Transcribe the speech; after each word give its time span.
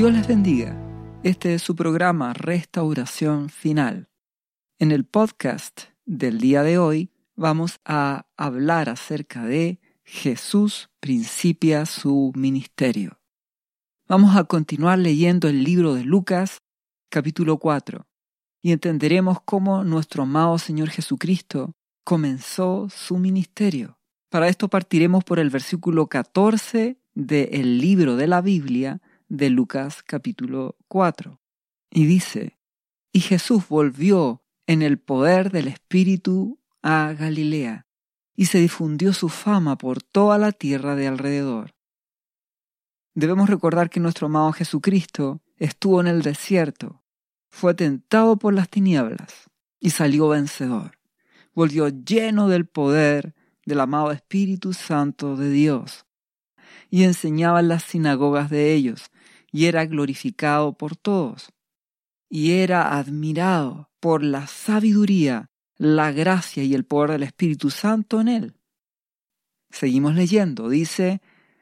Dios 0.00 0.14
les 0.14 0.26
bendiga. 0.26 0.74
Este 1.22 1.52
es 1.52 1.60
su 1.60 1.76
programa 1.76 2.32
Restauración 2.32 3.50
Final. 3.50 4.08
En 4.78 4.92
el 4.92 5.04
podcast 5.04 5.82
del 6.06 6.38
día 6.40 6.62
de 6.62 6.78
hoy 6.78 7.10
vamos 7.36 7.80
a 7.84 8.24
hablar 8.38 8.88
acerca 8.88 9.44
de 9.44 9.78
Jesús 10.02 10.88
principia 11.00 11.84
su 11.84 12.32
ministerio. 12.34 13.20
Vamos 14.08 14.36
a 14.36 14.44
continuar 14.44 14.98
leyendo 14.98 15.48
el 15.48 15.64
libro 15.64 15.92
de 15.92 16.04
Lucas, 16.04 16.62
capítulo 17.10 17.58
4, 17.58 18.06
y 18.62 18.72
entenderemos 18.72 19.42
cómo 19.42 19.84
nuestro 19.84 20.22
amado 20.22 20.56
Señor 20.56 20.88
Jesucristo 20.88 21.74
comenzó 22.04 22.88
su 22.88 23.18
ministerio. 23.18 23.98
Para 24.30 24.48
esto 24.48 24.68
partiremos 24.68 25.24
por 25.24 25.38
el 25.38 25.50
versículo 25.50 26.06
14 26.06 26.98
del 27.12 27.78
libro 27.78 28.16
de 28.16 28.28
la 28.28 28.40
Biblia 28.40 29.02
de 29.30 29.48
Lucas 29.48 30.02
capítulo 30.02 30.76
4. 30.88 31.40
Y 31.90 32.04
dice, 32.04 32.58
y 33.12 33.20
Jesús 33.20 33.68
volvió 33.68 34.42
en 34.66 34.82
el 34.82 34.98
poder 34.98 35.50
del 35.52 35.68
Espíritu 35.68 36.60
a 36.82 37.12
Galilea, 37.12 37.86
y 38.34 38.46
se 38.46 38.58
difundió 38.58 39.12
su 39.12 39.28
fama 39.28 39.78
por 39.78 40.02
toda 40.02 40.36
la 40.36 40.50
tierra 40.50 40.96
de 40.96 41.06
alrededor. 41.06 41.76
Debemos 43.14 43.48
recordar 43.48 43.88
que 43.88 44.00
nuestro 44.00 44.26
amado 44.26 44.52
Jesucristo 44.52 45.40
estuvo 45.56 46.00
en 46.00 46.08
el 46.08 46.22
desierto, 46.22 47.02
fue 47.50 47.74
tentado 47.74 48.36
por 48.36 48.52
las 48.52 48.68
tinieblas 48.68 49.48
y 49.78 49.90
salió 49.90 50.28
vencedor. 50.28 50.98
Volvió 51.54 51.88
lleno 51.88 52.48
del 52.48 52.66
poder 52.66 53.34
del 53.64 53.80
amado 53.80 54.10
Espíritu 54.10 54.72
Santo 54.72 55.36
de 55.36 55.50
Dios 55.50 56.06
y 56.90 57.04
enseñaba 57.04 57.60
en 57.60 57.68
las 57.68 57.84
sinagogas 57.84 58.50
de 58.50 58.74
ellos 58.74 59.10
y 59.52 59.66
era 59.66 59.84
glorificado 59.86 60.76
por 60.76 60.96
todos, 60.96 61.52
y 62.28 62.52
era 62.52 62.96
admirado 62.96 63.90
por 64.00 64.22
la 64.22 64.46
sabiduría, 64.46 65.50
la 65.76 66.12
gracia 66.12 66.62
y 66.62 66.74
el 66.74 66.84
poder 66.84 67.12
del 67.12 67.22
Espíritu 67.24 67.70
Santo 67.70 68.20
en 68.20 68.28
él. 68.28 68.54
Seguimos 69.70 70.14
leyendo, 70.14 70.68
dice, 70.68 71.20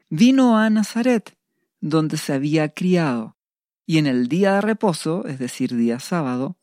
vino 0.09 0.57
a 0.57 0.69
Nazaret, 0.69 1.37
donde 1.79 2.17
se 2.17 2.33
había 2.33 2.69
criado, 2.69 3.37
y 3.85 3.97
en 3.97 4.07
el 4.07 4.27
día 4.27 4.55
de 4.55 4.61
reposo, 4.61 5.25
es 5.25 5.39
decir, 5.39 5.75
día 5.75 5.99
sábado, 5.99 6.57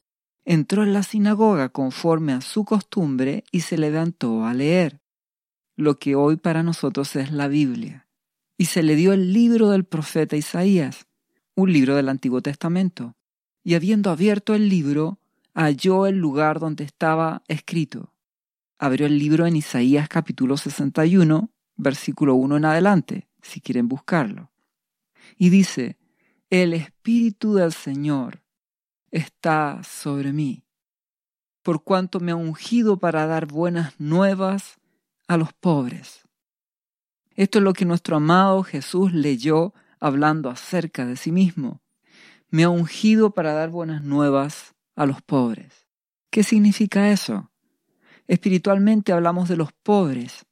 entró 0.44 0.84
en 0.84 0.92
la 0.92 1.02
sinagoga 1.02 1.70
conforme 1.70 2.32
a 2.32 2.40
su 2.40 2.64
costumbre 2.64 3.44
y 3.50 3.60
se 3.60 3.78
levantó 3.78 4.44
a 4.44 4.54
leer, 4.54 5.00
lo 5.76 5.98
que 5.98 6.14
hoy 6.14 6.36
para 6.36 6.62
nosotros 6.62 7.16
es 7.16 7.32
la 7.32 7.48
Biblia. 7.48 8.06
Y 8.56 8.66
se 8.66 8.82
le 8.82 8.96
dio 8.96 9.12
el 9.12 9.32
libro 9.32 9.70
del 9.70 9.84
profeta 9.84 10.36
Isaías 10.36 11.06
un 11.56 11.72
libro 11.72 11.96
del 11.96 12.10
Antiguo 12.10 12.42
Testamento, 12.42 13.16
y 13.64 13.74
habiendo 13.74 14.10
abierto 14.10 14.54
el 14.54 14.68
libro, 14.68 15.18
halló 15.54 16.06
el 16.06 16.18
lugar 16.18 16.60
donde 16.60 16.84
estaba 16.84 17.42
escrito. 17.48 18.12
Abrió 18.78 19.06
el 19.06 19.18
libro 19.18 19.46
en 19.46 19.56
Isaías 19.56 20.06
capítulo 20.08 20.58
61, 20.58 21.50
versículo 21.76 22.34
1 22.34 22.58
en 22.58 22.64
adelante, 22.66 23.28
si 23.40 23.62
quieren 23.62 23.88
buscarlo. 23.88 24.52
Y 25.38 25.48
dice, 25.48 25.96
el 26.50 26.74
Espíritu 26.74 27.54
del 27.54 27.72
Señor 27.72 28.42
está 29.10 29.82
sobre 29.82 30.34
mí, 30.34 30.62
por 31.62 31.82
cuanto 31.82 32.20
me 32.20 32.32
ha 32.32 32.36
ungido 32.36 32.98
para 32.98 33.26
dar 33.26 33.46
buenas 33.46 33.98
nuevas 33.98 34.76
a 35.26 35.38
los 35.38 35.54
pobres. 35.54 36.20
Esto 37.34 37.58
es 37.58 37.64
lo 37.64 37.72
que 37.72 37.86
nuestro 37.86 38.16
amado 38.16 38.62
Jesús 38.62 39.14
leyó 39.14 39.72
hablando 40.00 40.50
acerca 40.50 41.06
de 41.06 41.16
sí 41.16 41.32
mismo. 41.32 41.82
Me 42.50 42.64
ha 42.64 42.68
ungido 42.68 43.30
para 43.30 43.52
dar 43.52 43.70
buenas 43.70 44.02
nuevas 44.02 44.74
a 44.94 45.06
los 45.06 45.22
pobres. 45.22 45.86
¿Qué 46.30 46.42
significa 46.42 47.10
eso? 47.10 47.50
Espiritualmente 48.28 49.12
hablamos 49.12 49.48
de 49.48 49.56
los 49.56 49.72
pobres, 49.72 50.46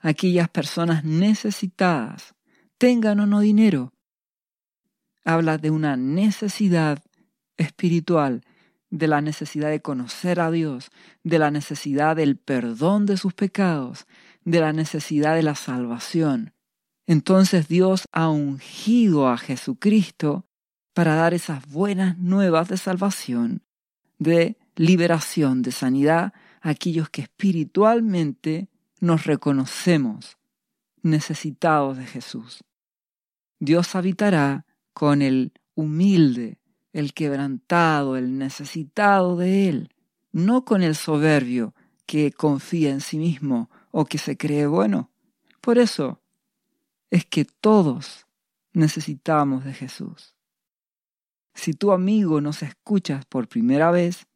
aquellas 0.00 0.48
personas 0.48 1.04
necesitadas, 1.04 2.34
tengan 2.78 3.20
o 3.20 3.26
no 3.26 3.40
dinero. 3.40 3.92
Habla 5.24 5.58
de 5.58 5.70
una 5.70 5.96
necesidad 5.96 7.02
espiritual, 7.56 8.42
de 8.90 9.06
la 9.08 9.20
necesidad 9.20 9.68
de 9.68 9.82
conocer 9.82 10.40
a 10.40 10.50
Dios, 10.50 10.90
de 11.22 11.38
la 11.38 11.50
necesidad 11.50 12.16
del 12.16 12.36
perdón 12.36 13.04
de 13.04 13.16
sus 13.16 13.34
pecados, 13.34 14.06
de 14.44 14.60
la 14.60 14.72
necesidad 14.72 15.34
de 15.34 15.42
la 15.42 15.54
salvación. 15.54 16.54
Entonces 17.08 17.68
Dios 17.68 18.04
ha 18.12 18.28
ungido 18.28 19.28
a 19.28 19.38
Jesucristo 19.38 20.44
para 20.92 21.14
dar 21.14 21.32
esas 21.32 21.66
buenas 21.66 22.18
nuevas 22.18 22.68
de 22.68 22.76
salvación, 22.76 23.62
de 24.18 24.58
liberación, 24.76 25.62
de 25.62 25.72
sanidad 25.72 26.34
a 26.60 26.68
aquellos 26.68 27.08
que 27.08 27.22
espiritualmente 27.22 28.68
nos 29.00 29.24
reconocemos 29.24 30.36
necesitados 31.02 31.96
de 31.96 32.04
Jesús. 32.04 32.62
Dios 33.58 33.94
habitará 33.94 34.66
con 34.92 35.22
el 35.22 35.52
humilde, 35.74 36.58
el 36.92 37.14
quebrantado, 37.14 38.18
el 38.18 38.36
necesitado 38.36 39.38
de 39.38 39.70
Él, 39.70 39.94
no 40.30 40.66
con 40.66 40.82
el 40.82 40.94
soberbio 40.94 41.74
que 42.04 42.32
confía 42.32 42.90
en 42.90 43.00
sí 43.00 43.16
mismo 43.16 43.70
o 43.92 44.04
que 44.04 44.18
se 44.18 44.36
cree 44.36 44.66
bueno. 44.66 45.10
Por 45.62 45.78
eso, 45.78 46.17
es 47.10 47.24
que 47.24 47.44
todos 47.44 48.26
necesitamos 48.72 49.64
de 49.64 49.74
Jesús. 49.74 50.34
Si 51.54 51.72
tu 51.72 51.92
amigo 51.92 52.40
nos 52.40 52.62
escuchas 52.62 53.24
por 53.24 53.48
primera 53.48 53.90
vez, 53.90 54.26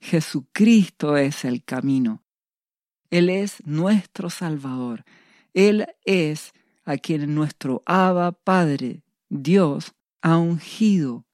Jesucristo 0.00 1.16
es 1.16 1.44
el 1.44 1.64
camino. 1.64 2.22
Él 3.10 3.28
es 3.28 3.64
nuestro 3.66 4.30
Salvador. 4.30 5.04
Él 5.54 5.86
es 6.04 6.52
a 6.84 6.96
quien 6.96 7.34
nuestro 7.34 7.82
Abba 7.86 8.32
Padre, 8.32 9.02
Dios, 9.28 9.94
ha 10.22 10.36
ungido 10.36 11.24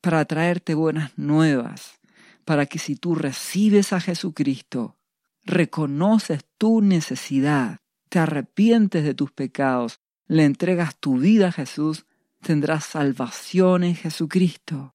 para 0.00 0.24
traerte 0.24 0.74
buenas 0.74 1.16
nuevas, 1.18 1.98
para 2.44 2.66
que 2.66 2.78
si 2.78 2.96
tú 2.96 3.14
recibes 3.14 3.92
a 3.92 4.00
Jesucristo, 4.00 4.96
reconoces 5.42 6.44
tu 6.58 6.80
necesidad, 6.80 7.80
te 8.08 8.18
arrepientes 8.18 9.04
de 9.04 9.14
tus 9.14 9.32
pecados 9.32 10.00
le 10.26 10.44
entregas 10.44 10.96
tu 10.96 11.18
vida 11.18 11.48
a 11.48 11.52
Jesús, 11.52 12.06
tendrás 12.40 12.84
salvación 12.84 13.84
en 13.84 13.94
Jesucristo, 13.94 14.94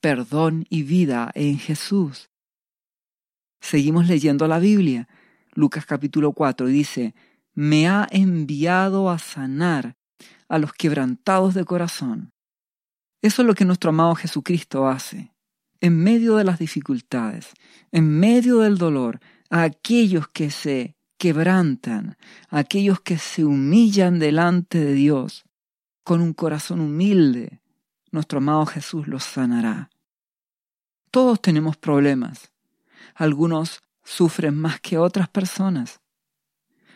perdón 0.00 0.66
y 0.68 0.82
vida 0.82 1.30
en 1.34 1.58
Jesús. 1.58 2.30
Seguimos 3.60 4.08
leyendo 4.08 4.48
la 4.48 4.58
Biblia. 4.58 5.08
Lucas 5.54 5.84
capítulo 5.84 6.32
4 6.32 6.66
dice, 6.66 7.14
me 7.54 7.88
ha 7.88 8.08
enviado 8.10 9.10
a 9.10 9.18
sanar 9.18 9.96
a 10.48 10.58
los 10.58 10.72
quebrantados 10.72 11.54
de 11.54 11.64
corazón. 11.64 12.32
Eso 13.22 13.42
es 13.42 13.46
lo 13.46 13.54
que 13.54 13.64
nuestro 13.64 13.90
amado 13.90 14.14
Jesucristo 14.14 14.88
hace. 14.88 15.32
En 15.80 15.98
medio 16.02 16.36
de 16.36 16.44
las 16.44 16.58
dificultades, 16.58 17.52
en 17.92 18.08
medio 18.18 18.60
del 18.60 18.78
dolor, 18.78 19.20
a 19.50 19.62
aquellos 19.62 20.28
que 20.28 20.50
se 20.50 20.96
quebrantan, 21.20 22.16
aquellos 22.48 23.02
que 23.02 23.18
se 23.18 23.44
humillan 23.44 24.18
delante 24.18 24.78
de 24.78 24.94
Dios 24.94 25.44
con 26.02 26.22
un 26.22 26.32
corazón 26.32 26.80
humilde, 26.80 27.60
nuestro 28.10 28.38
amado 28.38 28.64
Jesús 28.64 29.06
los 29.06 29.22
sanará. 29.22 29.90
Todos 31.10 31.42
tenemos 31.42 31.76
problemas. 31.76 32.50
Algunos 33.14 33.82
sufren 34.02 34.54
más 34.54 34.80
que 34.80 34.96
otras 34.96 35.28
personas. 35.28 36.00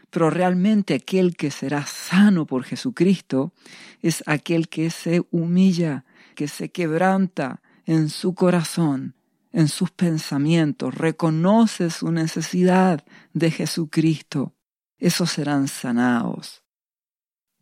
Pero 0.08 0.30
realmente 0.30 0.94
aquel 0.94 1.36
que 1.36 1.50
será 1.50 1.84
sano 1.84 2.46
por 2.46 2.64
Jesucristo 2.64 3.52
es 4.00 4.22
aquel 4.26 4.70
que 4.70 4.88
se 4.88 5.22
humilla, 5.32 6.06
que 6.34 6.48
se 6.48 6.70
quebranta 6.70 7.60
en 7.84 8.08
su 8.08 8.34
corazón 8.34 9.16
en 9.54 9.68
sus 9.68 9.92
pensamientos, 9.92 10.96
reconoce 10.96 11.88
su 11.90 12.10
necesidad 12.10 13.04
de 13.32 13.52
Jesucristo, 13.52 14.52
esos 14.98 15.30
serán 15.30 15.68
sanados. 15.68 16.64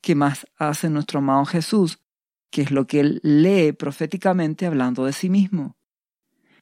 ¿Qué 0.00 0.14
más 0.14 0.46
hace 0.56 0.88
nuestro 0.88 1.18
amado 1.18 1.44
Jesús? 1.44 1.98
¿Qué 2.50 2.62
es 2.62 2.70
lo 2.70 2.86
que 2.86 3.00
él 3.00 3.20
lee 3.22 3.72
proféticamente 3.72 4.64
hablando 4.64 5.04
de 5.04 5.12
sí 5.12 5.28
mismo? 5.28 5.76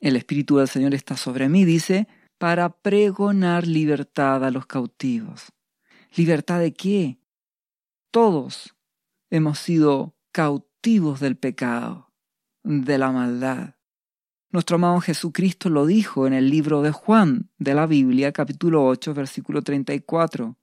El 0.00 0.16
Espíritu 0.16 0.56
del 0.56 0.66
Señor 0.66 0.94
está 0.94 1.16
sobre 1.16 1.48
mí, 1.48 1.64
dice, 1.64 2.08
para 2.36 2.70
pregonar 2.70 3.68
libertad 3.68 4.44
a 4.44 4.50
los 4.50 4.66
cautivos. 4.66 5.52
¿Libertad 6.16 6.58
de 6.58 6.72
qué? 6.72 7.20
Todos 8.10 8.74
hemos 9.30 9.60
sido 9.60 10.16
cautivos 10.32 11.20
del 11.20 11.36
pecado, 11.36 12.10
de 12.64 12.98
la 12.98 13.12
maldad. 13.12 13.76
Nuestro 14.52 14.76
amado 14.76 15.00
Jesucristo 15.00 15.70
lo 15.70 15.86
dijo 15.86 16.26
en 16.26 16.32
el 16.32 16.50
libro 16.50 16.82
de 16.82 16.90
Juan 16.90 17.48
de 17.58 17.72
la 17.72 17.86
Biblia, 17.86 18.32
capítulo 18.32 18.84
8, 18.84 19.14
versículo 19.14 19.62
34. 19.62 20.56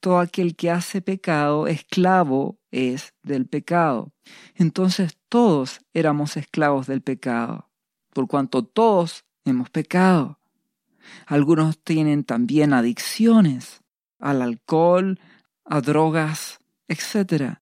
Todo 0.00 0.18
aquel 0.18 0.56
que 0.56 0.70
hace 0.70 1.02
pecado, 1.02 1.66
esclavo 1.66 2.58
es 2.70 3.12
del 3.22 3.46
pecado. 3.46 4.14
Entonces 4.54 5.18
todos 5.28 5.80
éramos 5.92 6.38
esclavos 6.38 6.86
del 6.86 7.02
pecado, 7.02 7.68
por 8.14 8.28
cuanto 8.28 8.64
todos 8.64 9.26
hemos 9.44 9.68
pecado. 9.68 10.38
Algunos 11.26 11.78
tienen 11.84 12.24
también 12.24 12.72
adicciones 12.72 13.82
al 14.18 14.40
alcohol, 14.40 15.20
a 15.66 15.82
drogas, 15.82 16.60
etc. 16.88 17.58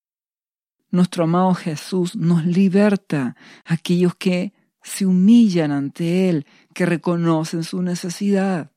Nuestro 0.92 1.24
amado 1.24 1.54
Jesús 1.54 2.14
nos 2.14 2.46
liberta 2.46 3.34
aquellos 3.64 4.14
que 4.14 4.52
se 4.86 5.04
humillan 5.04 5.72
ante 5.72 6.28
Él, 6.28 6.46
que 6.72 6.86
reconocen 6.86 7.64
su 7.64 7.82
necesidad. 7.82 8.70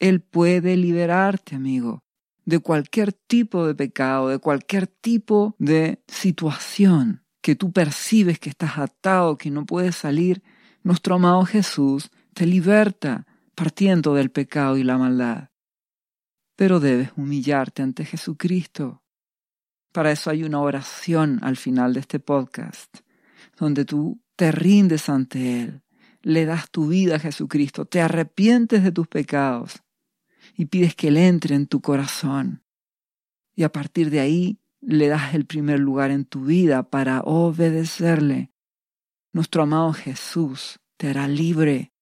Él 0.00 0.20
puede 0.20 0.76
liberarte, 0.76 1.54
amigo, 1.54 2.02
de 2.44 2.58
cualquier 2.58 3.12
tipo 3.12 3.66
de 3.66 3.76
pecado, 3.76 4.28
de 4.28 4.40
cualquier 4.40 4.88
tipo 4.88 5.54
de 5.58 6.02
situación 6.08 7.22
que 7.40 7.54
tú 7.54 7.70
percibes 7.72 8.40
que 8.40 8.50
estás 8.50 8.78
atado, 8.78 9.38
que 9.38 9.50
no 9.50 9.64
puedes 9.64 9.94
salir. 9.94 10.42
Nuestro 10.82 11.14
amado 11.14 11.44
Jesús 11.44 12.10
te 12.34 12.44
liberta 12.44 13.26
partiendo 13.54 14.14
del 14.14 14.32
pecado 14.32 14.76
y 14.76 14.82
la 14.82 14.98
maldad. 14.98 15.50
Pero 16.56 16.80
debes 16.80 17.12
humillarte 17.16 17.82
ante 17.82 18.04
Jesucristo. 18.04 19.04
Para 19.92 20.10
eso 20.10 20.30
hay 20.30 20.42
una 20.42 20.60
oración 20.60 21.38
al 21.42 21.56
final 21.56 21.94
de 21.94 22.00
este 22.00 22.18
podcast, 22.18 22.98
donde 23.56 23.84
tú 23.84 24.20
te 24.40 24.52
rindes 24.52 25.10
ante 25.10 25.60
Él, 25.60 25.82
le 26.22 26.46
das 26.46 26.70
tu 26.70 26.88
vida 26.88 27.16
a 27.16 27.18
Jesucristo, 27.18 27.84
te 27.84 28.00
arrepientes 28.00 28.82
de 28.82 28.90
tus 28.90 29.06
pecados 29.06 29.82
y 30.56 30.64
pides 30.64 30.94
que 30.94 31.08
Él 31.08 31.18
entre 31.18 31.54
en 31.54 31.66
tu 31.66 31.82
corazón. 31.82 32.64
Y 33.54 33.64
a 33.64 33.68
partir 33.70 34.08
de 34.08 34.20
ahí 34.20 34.58
le 34.80 35.08
das 35.08 35.34
el 35.34 35.44
primer 35.44 35.78
lugar 35.78 36.10
en 36.10 36.24
tu 36.24 36.46
vida 36.46 36.84
para 36.84 37.20
obedecerle. 37.20 38.50
Nuestro 39.34 39.64
amado 39.64 39.92
Jesús 39.92 40.80
te 40.96 41.10
hará 41.10 41.28
libre. 41.28 41.92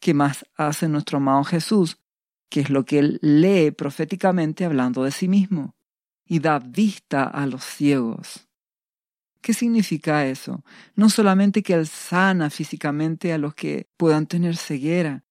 ¿Qué 0.00 0.14
más 0.14 0.44
hace 0.56 0.88
nuestro 0.88 1.18
amado 1.18 1.44
Jesús? 1.44 1.98
Que 2.48 2.58
es 2.58 2.70
lo 2.70 2.84
que 2.84 2.98
Él 2.98 3.20
lee 3.22 3.70
proféticamente 3.70 4.64
hablando 4.64 5.04
de 5.04 5.12
sí 5.12 5.28
mismo 5.28 5.76
y 6.26 6.40
da 6.40 6.58
vista 6.58 7.22
a 7.22 7.46
los 7.46 7.62
ciegos. 7.62 8.48
¿Qué 9.42 9.54
significa 9.54 10.24
eso? 10.24 10.64
No 10.94 11.10
solamente 11.10 11.64
que 11.64 11.74
Él 11.74 11.88
sana 11.88 12.48
físicamente 12.48 13.32
a 13.32 13.38
los 13.38 13.54
que 13.54 13.88
puedan 13.96 14.26
tener 14.26 14.56
ceguera, 14.56 15.24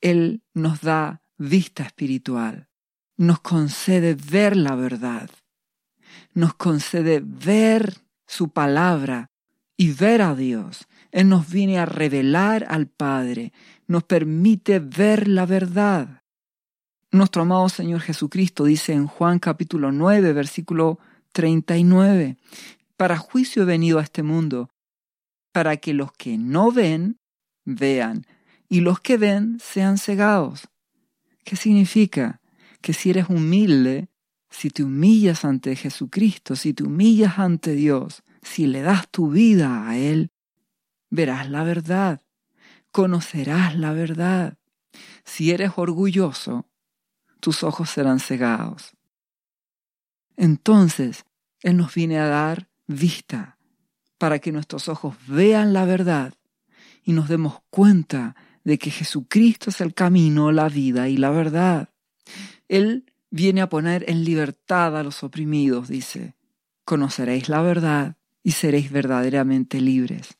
Él 0.00 0.42
nos 0.54 0.80
da 0.80 1.22
vista 1.36 1.82
espiritual, 1.82 2.68
nos 3.16 3.40
concede 3.40 4.14
ver 4.14 4.56
la 4.56 4.76
verdad, 4.76 5.28
nos 6.34 6.54
concede 6.54 7.20
ver 7.20 7.98
su 8.28 8.50
palabra 8.50 9.32
y 9.76 9.90
ver 9.90 10.22
a 10.22 10.36
Dios. 10.36 10.86
Él 11.10 11.28
nos 11.28 11.50
viene 11.50 11.78
a 11.78 11.86
revelar 11.86 12.64
al 12.68 12.86
Padre, 12.86 13.52
nos 13.88 14.04
permite 14.04 14.78
ver 14.78 15.26
la 15.26 15.46
verdad. 15.46 16.22
Nuestro 17.10 17.42
amado 17.42 17.68
Señor 17.68 18.00
Jesucristo 18.02 18.64
dice 18.64 18.92
en 18.92 19.08
Juan 19.08 19.40
capítulo 19.40 19.90
9, 19.90 20.32
versículo 20.32 21.00
39, 21.32 22.36
para 22.96 23.18
juicio 23.18 23.62
he 23.62 23.66
venido 23.66 23.98
a 23.98 24.02
este 24.02 24.22
mundo, 24.22 24.70
para 25.52 25.76
que 25.76 25.94
los 25.94 26.12
que 26.12 26.38
no 26.38 26.72
ven, 26.72 27.18
vean, 27.64 28.26
y 28.68 28.80
los 28.80 29.00
que 29.00 29.16
ven 29.16 29.58
sean 29.60 29.98
cegados. 29.98 30.68
¿Qué 31.44 31.56
significa? 31.56 32.40
Que 32.80 32.92
si 32.92 33.10
eres 33.10 33.28
humilde, 33.28 34.08
si 34.50 34.70
te 34.70 34.82
humillas 34.82 35.44
ante 35.44 35.76
Jesucristo, 35.76 36.56
si 36.56 36.74
te 36.74 36.84
humillas 36.84 37.38
ante 37.38 37.72
Dios, 37.72 38.22
si 38.42 38.66
le 38.66 38.82
das 38.82 39.08
tu 39.10 39.30
vida 39.30 39.88
a 39.88 39.98
Él, 39.98 40.30
verás 41.10 41.50
la 41.50 41.62
verdad, 41.62 42.22
conocerás 42.90 43.76
la 43.76 43.92
verdad. 43.92 44.58
Si 45.24 45.50
eres 45.50 45.72
orgulloso, 45.76 46.68
tus 47.40 47.62
ojos 47.62 47.90
serán 47.90 48.20
cegados. 48.20 48.96
Entonces, 50.36 51.24
Él 51.62 51.76
nos 51.76 51.94
viene 51.94 52.18
a 52.18 52.26
dar 52.26 52.68
vista, 52.86 53.58
para 54.18 54.38
que 54.38 54.52
nuestros 54.52 54.88
ojos 54.88 55.16
vean 55.26 55.72
la 55.72 55.84
verdad 55.84 56.34
y 57.04 57.12
nos 57.12 57.28
demos 57.28 57.60
cuenta 57.70 58.34
de 58.64 58.78
que 58.78 58.90
Jesucristo 58.90 59.70
es 59.70 59.80
el 59.80 59.94
camino, 59.94 60.50
la 60.50 60.68
vida 60.68 61.08
y 61.08 61.16
la 61.16 61.30
verdad. 61.30 61.90
Él 62.68 63.12
viene 63.30 63.60
a 63.60 63.68
poner 63.68 64.04
en 64.08 64.24
libertad 64.24 64.96
a 64.96 65.02
los 65.02 65.22
oprimidos, 65.22 65.88
dice, 65.88 66.34
conoceréis 66.84 67.48
la 67.48 67.62
verdad 67.62 68.16
y 68.42 68.52
seréis 68.52 68.90
verdaderamente 68.90 69.80
libres. 69.80 70.36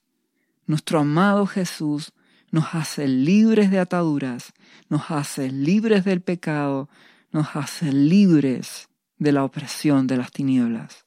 Nuestro 0.67 1.01
amado 1.01 1.47
Jesús 1.47 2.13
nos 2.51 2.75
hace 2.75 3.07
libres 3.07 3.71
de 3.71 3.79
ataduras, 3.79 4.53
nos 4.89 5.11
hace 5.11 5.51
libres 5.51 6.05
del 6.05 6.21
pecado, 6.21 6.89
nos 7.31 7.55
hace 7.55 7.93
libres 7.93 8.89
de 9.19 9.33
la 9.33 9.45
opresión 9.45 10.07
de 10.07 10.17
las 10.17 10.33
tinieblas. 10.33 11.06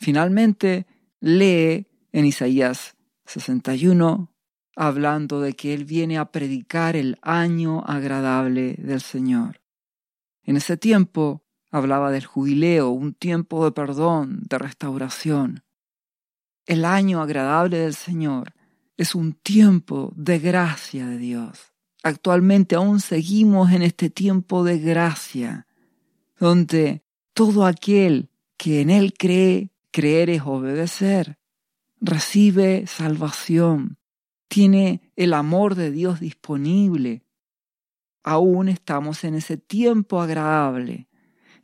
Finalmente, 0.00 0.86
lee 1.20 1.86
en 2.10 2.24
Isaías 2.24 2.96
61, 3.26 4.32
hablando 4.74 5.42
de 5.42 5.52
que 5.52 5.74
Él 5.74 5.84
viene 5.84 6.16
a 6.16 6.32
predicar 6.32 6.96
el 6.96 7.18
año 7.20 7.84
agradable 7.86 8.76
del 8.78 9.02
Señor. 9.02 9.60
En 10.42 10.56
ese 10.56 10.78
tiempo 10.78 11.44
hablaba 11.70 12.10
del 12.10 12.24
jubileo, 12.24 12.88
un 12.88 13.12
tiempo 13.12 13.62
de 13.62 13.72
perdón, 13.72 14.40
de 14.48 14.56
restauración. 14.56 15.64
El 16.66 16.86
año 16.86 17.20
agradable 17.20 17.76
del 17.76 17.94
Señor 17.94 18.54
es 18.96 19.14
un 19.14 19.34
tiempo 19.34 20.14
de 20.16 20.38
gracia 20.38 21.06
de 21.06 21.18
Dios. 21.18 21.74
Actualmente 22.02 22.74
aún 22.74 23.00
seguimos 23.00 23.70
en 23.70 23.82
este 23.82 24.08
tiempo 24.08 24.64
de 24.64 24.78
gracia, 24.78 25.66
donde 26.38 27.04
todo 27.34 27.66
aquel 27.66 28.30
que 28.56 28.80
en 28.80 28.88
Él 28.88 29.12
cree 29.12 29.70
Creer 29.90 30.30
es 30.30 30.42
obedecer. 30.44 31.38
Recibe 32.00 32.86
salvación. 32.86 33.98
Tiene 34.48 35.12
el 35.16 35.34
amor 35.34 35.74
de 35.74 35.90
Dios 35.90 36.20
disponible. 36.20 37.24
Aún 38.22 38.68
estamos 38.68 39.24
en 39.24 39.34
ese 39.34 39.56
tiempo 39.56 40.20
agradable, 40.20 41.08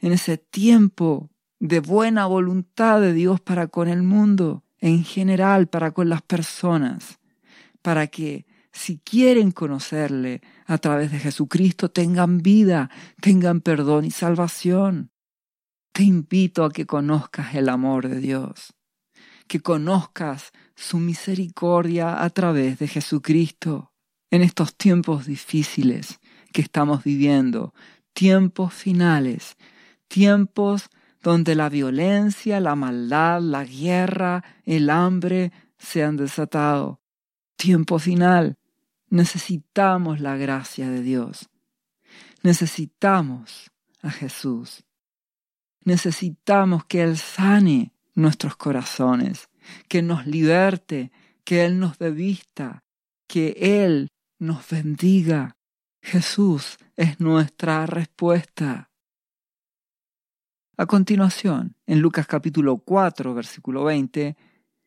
en 0.01 0.13
ese 0.13 0.39
tiempo 0.39 1.31
de 1.59 1.81
buena 1.81 2.27
voluntad 2.27 3.01
de 3.01 3.13
Dios 3.13 3.41
para 3.41 3.69
con 3.69 3.89
el 3.89 4.03
mundo, 4.03 4.65
en 4.79 5.05
general 5.05 5.69
para 5.69 5.93
con 5.93 6.09
las 6.09 6.23
personas, 6.23 7.19
para 7.83 8.07
que 8.07 8.47
si 8.73 8.99
quieren 8.99 9.53
conocerle 9.53 10.43
a 10.67 10.79
través 10.79 11.11
de 11.11 11.19
Jesucristo 11.19 11.91
tengan 11.91 12.39
vida, 12.39 12.91
tengan 13.21 13.61
perdón 13.63 14.05
y 14.05 14.11
salvación. 14.11 15.11
Te 15.97 16.03
invito 16.03 16.63
a 16.67 16.71
que 16.71 16.85
conozcas 16.85 17.55
el 17.55 17.71
amor 17.71 18.07
de 18.07 18.21
Dios, 18.21 18.75
que 19.49 19.61
conozcas 19.61 20.53
su 20.75 20.99
misericordia 20.99 22.23
a 22.23 22.29
través 22.29 22.79
de 22.79 22.87
Jesucristo 22.87 23.95
en 24.31 24.43
estos 24.43 24.77
tiempos 24.77 25.25
difíciles 25.25 26.21
que 26.53 26.61
estamos 26.61 27.03
viviendo, 27.03 27.73
tiempos 28.13 28.75
finales, 28.75 29.57
tiempos 30.07 30.91
donde 31.23 31.55
la 31.55 31.71
violencia, 31.71 32.61
la 32.61 32.75
maldad, 32.75 33.41
la 33.41 33.65
guerra, 33.65 34.45
el 34.67 34.91
hambre 34.91 35.51
se 35.79 36.05
han 36.05 36.19
desatado. 36.19 37.01
Tiempo 37.57 37.99
final. 37.99 38.59
Necesitamos 39.09 40.21
la 40.21 40.37
gracia 40.37 40.91
de 40.91 41.01
Dios. 41.01 41.49
Necesitamos 42.43 43.71
a 44.03 44.11
Jesús. 44.11 44.86
Necesitamos 45.87 46.85
que 46.85 47.01
Él 47.01 47.17
sane 47.17 47.93
nuestros 48.17 48.57
corazones, 48.57 49.49
que 49.87 50.03
nos 50.03 50.27
liberte, 50.27 51.13
que 51.45 51.65
Él 51.65 51.79
nos 51.79 51.97
dé 51.99 52.11
vista, 52.11 52.83
que 53.29 53.55
Él 53.61 54.09
nos 54.41 54.69
bendiga. 54.69 55.57
Jesús 56.03 56.79
es 56.97 57.21
nuestra 57.21 57.87
respuesta. 57.87 58.91
A 60.77 60.87
continuación, 60.87 61.77
en 61.87 62.01
Lucas 62.01 62.27
capítulo 62.27 62.79
4, 62.79 63.33
versículo 63.33 63.85
20, 63.85 64.37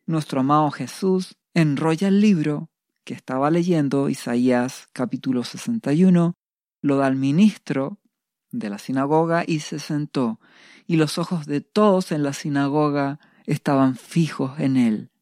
nuestro 0.04 0.40
amado 0.40 0.70
Jesús 0.70 1.38
enrolla 1.54 2.08
el 2.08 2.20
libro 2.20 2.68
que 3.04 3.14
estaba 3.14 3.50
leyendo, 3.50 4.10
Isaías 4.10 4.86
capítulo 4.92 5.44
61, 5.44 6.34
lo 6.82 6.96
da 6.98 7.06
al 7.06 7.16
ministro 7.16 7.99
de 8.52 8.70
la 8.70 8.78
sinagoga 8.78 9.44
y 9.46 9.60
se 9.60 9.78
sentó 9.78 10.40
y 10.90 10.96
los 10.96 11.18
ojos 11.18 11.46
de 11.46 11.60
todos 11.60 12.10
en 12.10 12.24
la 12.24 12.32
sinagoga 12.32 13.20
estaban 13.46 13.94
fijos 13.94 14.58
en 14.58 14.76
él. 14.76 15.12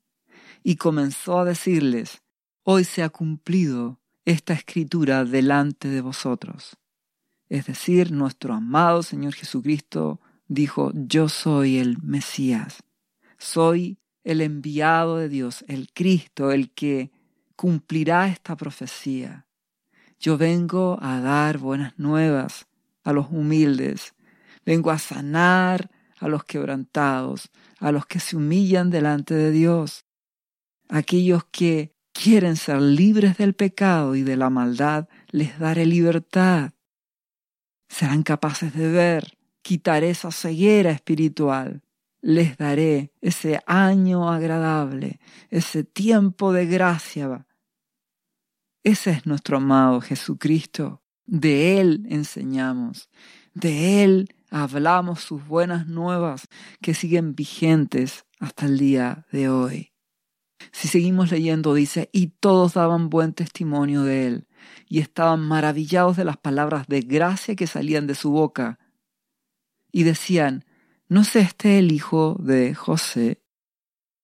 Y 0.63 0.77
comenzó 0.77 1.41
a 1.41 1.45
decirles, 1.45 2.23
Hoy 2.63 2.85
se 2.85 3.03
ha 3.03 3.11
cumplido 3.11 4.01
esta 4.25 4.55
escritura 4.55 5.27
delante 5.27 5.89
de 5.89 6.01
vosotros. 6.01 6.79
Es 7.51 7.67
decir, 7.67 8.13
nuestro 8.13 8.55
amado 8.55 9.03
Señor 9.03 9.35
Jesucristo 9.35 10.23
dijo, 10.47 10.91
Yo 10.95 11.29
soy 11.29 11.77
el 11.77 11.99
Mesías. 12.03 12.83
soy 13.37 13.99
el 14.25 14.41
enviado 14.41 15.19
de 15.19 15.29
Dios, 15.29 15.67
el 15.69 15.93
Cristo, 15.93 16.51
el 16.51 16.71
que 16.71 17.13
cumplirá 17.57 18.29
esta 18.29 18.57
profecía. 18.57 19.47
Yo 20.19 20.39
vengo 20.39 20.99
a 21.03 21.21
dar 21.21 21.59
buenas 21.59 21.99
nuevas 21.99 22.69
a 23.09 23.13
los 23.15 23.31
humildes, 23.31 24.15
vengo 24.67 24.91
a 24.91 24.99
sanar 24.99 25.91
a 26.19 26.29
los 26.29 26.45
quebrantados, 26.45 27.51
a 27.79 27.91
los 27.91 28.05
que 28.05 28.21
se 28.21 28.37
humillan 28.37 28.91
delante 28.91 29.35
de 29.35 29.51
Dios, 29.51 30.05
aquellos 30.91 31.45
que 31.51 31.95
quieren 32.13 32.57
ser 32.57 32.83
libres 32.83 33.39
del 33.39 33.55
pecado 33.55 34.15
y 34.15 34.23
de 34.23 34.37
la 34.37 34.51
maldad, 34.51 35.09
les 35.31 35.59
daré 35.59 35.87
libertad. 35.87 36.73
Serán 37.89 38.23
capaces 38.23 38.75
de 38.75 38.93
ver, 38.93 39.39
quitaré 39.63 40.11
esa 40.11 40.31
ceguera 40.31 40.91
espiritual, 40.91 41.81
les 42.21 42.59
daré 42.59 43.15
ese 43.23 43.63
año 43.65 44.31
agradable, 44.31 45.19
ese 45.49 45.83
tiempo 45.83 46.53
de 46.53 46.67
gracia. 46.67 47.47
Ese 48.85 49.13
es 49.13 49.25
nuestro 49.25 49.57
amado 49.57 50.03
Jesucristo. 50.03 51.01
De 51.29 51.79
Él 51.79 52.07
enseñamos, 52.09 53.11
de 53.53 54.03
Él 54.03 54.35
hablamos 54.51 55.21
sus 55.21 55.47
buenas 55.47 55.87
nuevas 55.87 56.49
que 56.81 56.95
siguen 56.95 57.35
vigentes 57.35 58.25
hasta 58.41 58.65
el 58.65 58.79
día 58.79 59.27
de 59.31 59.51
hoy. 59.51 59.93
Si 60.73 60.89
seguimos 60.89 61.31
leyendo, 61.31 61.75
dice, 61.75 62.09
y 62.13 62.29
todos 62.29 62.73
daban 62.73 63.11
buen 63.11 63.35
testimonio 63.35 64.05
de 64.05 64.27
Él, 64.27 64.49
y 64.89 65.01
estaban 65.01 65.41
maravillados 65.41 66.17
de 66.17 66.25
las 66.25 66.39
palabras 66.39 66.87
de 66.87 67.03
gracia 67.03 67.55
que 67.57 67.67
salían 67.67 68.07
de 68.07 68.15
su 68.15 68.31
boca, 68.31 68.79
y 69.93 70.05
decían, 70.05 70.65
¿no 71.11 71.21
es 71.21 71.37
este 71.37 71.79
el 71.79 71.93
hijo 71.93 72.39
de 72.41 72.75
José? 72.75 73.43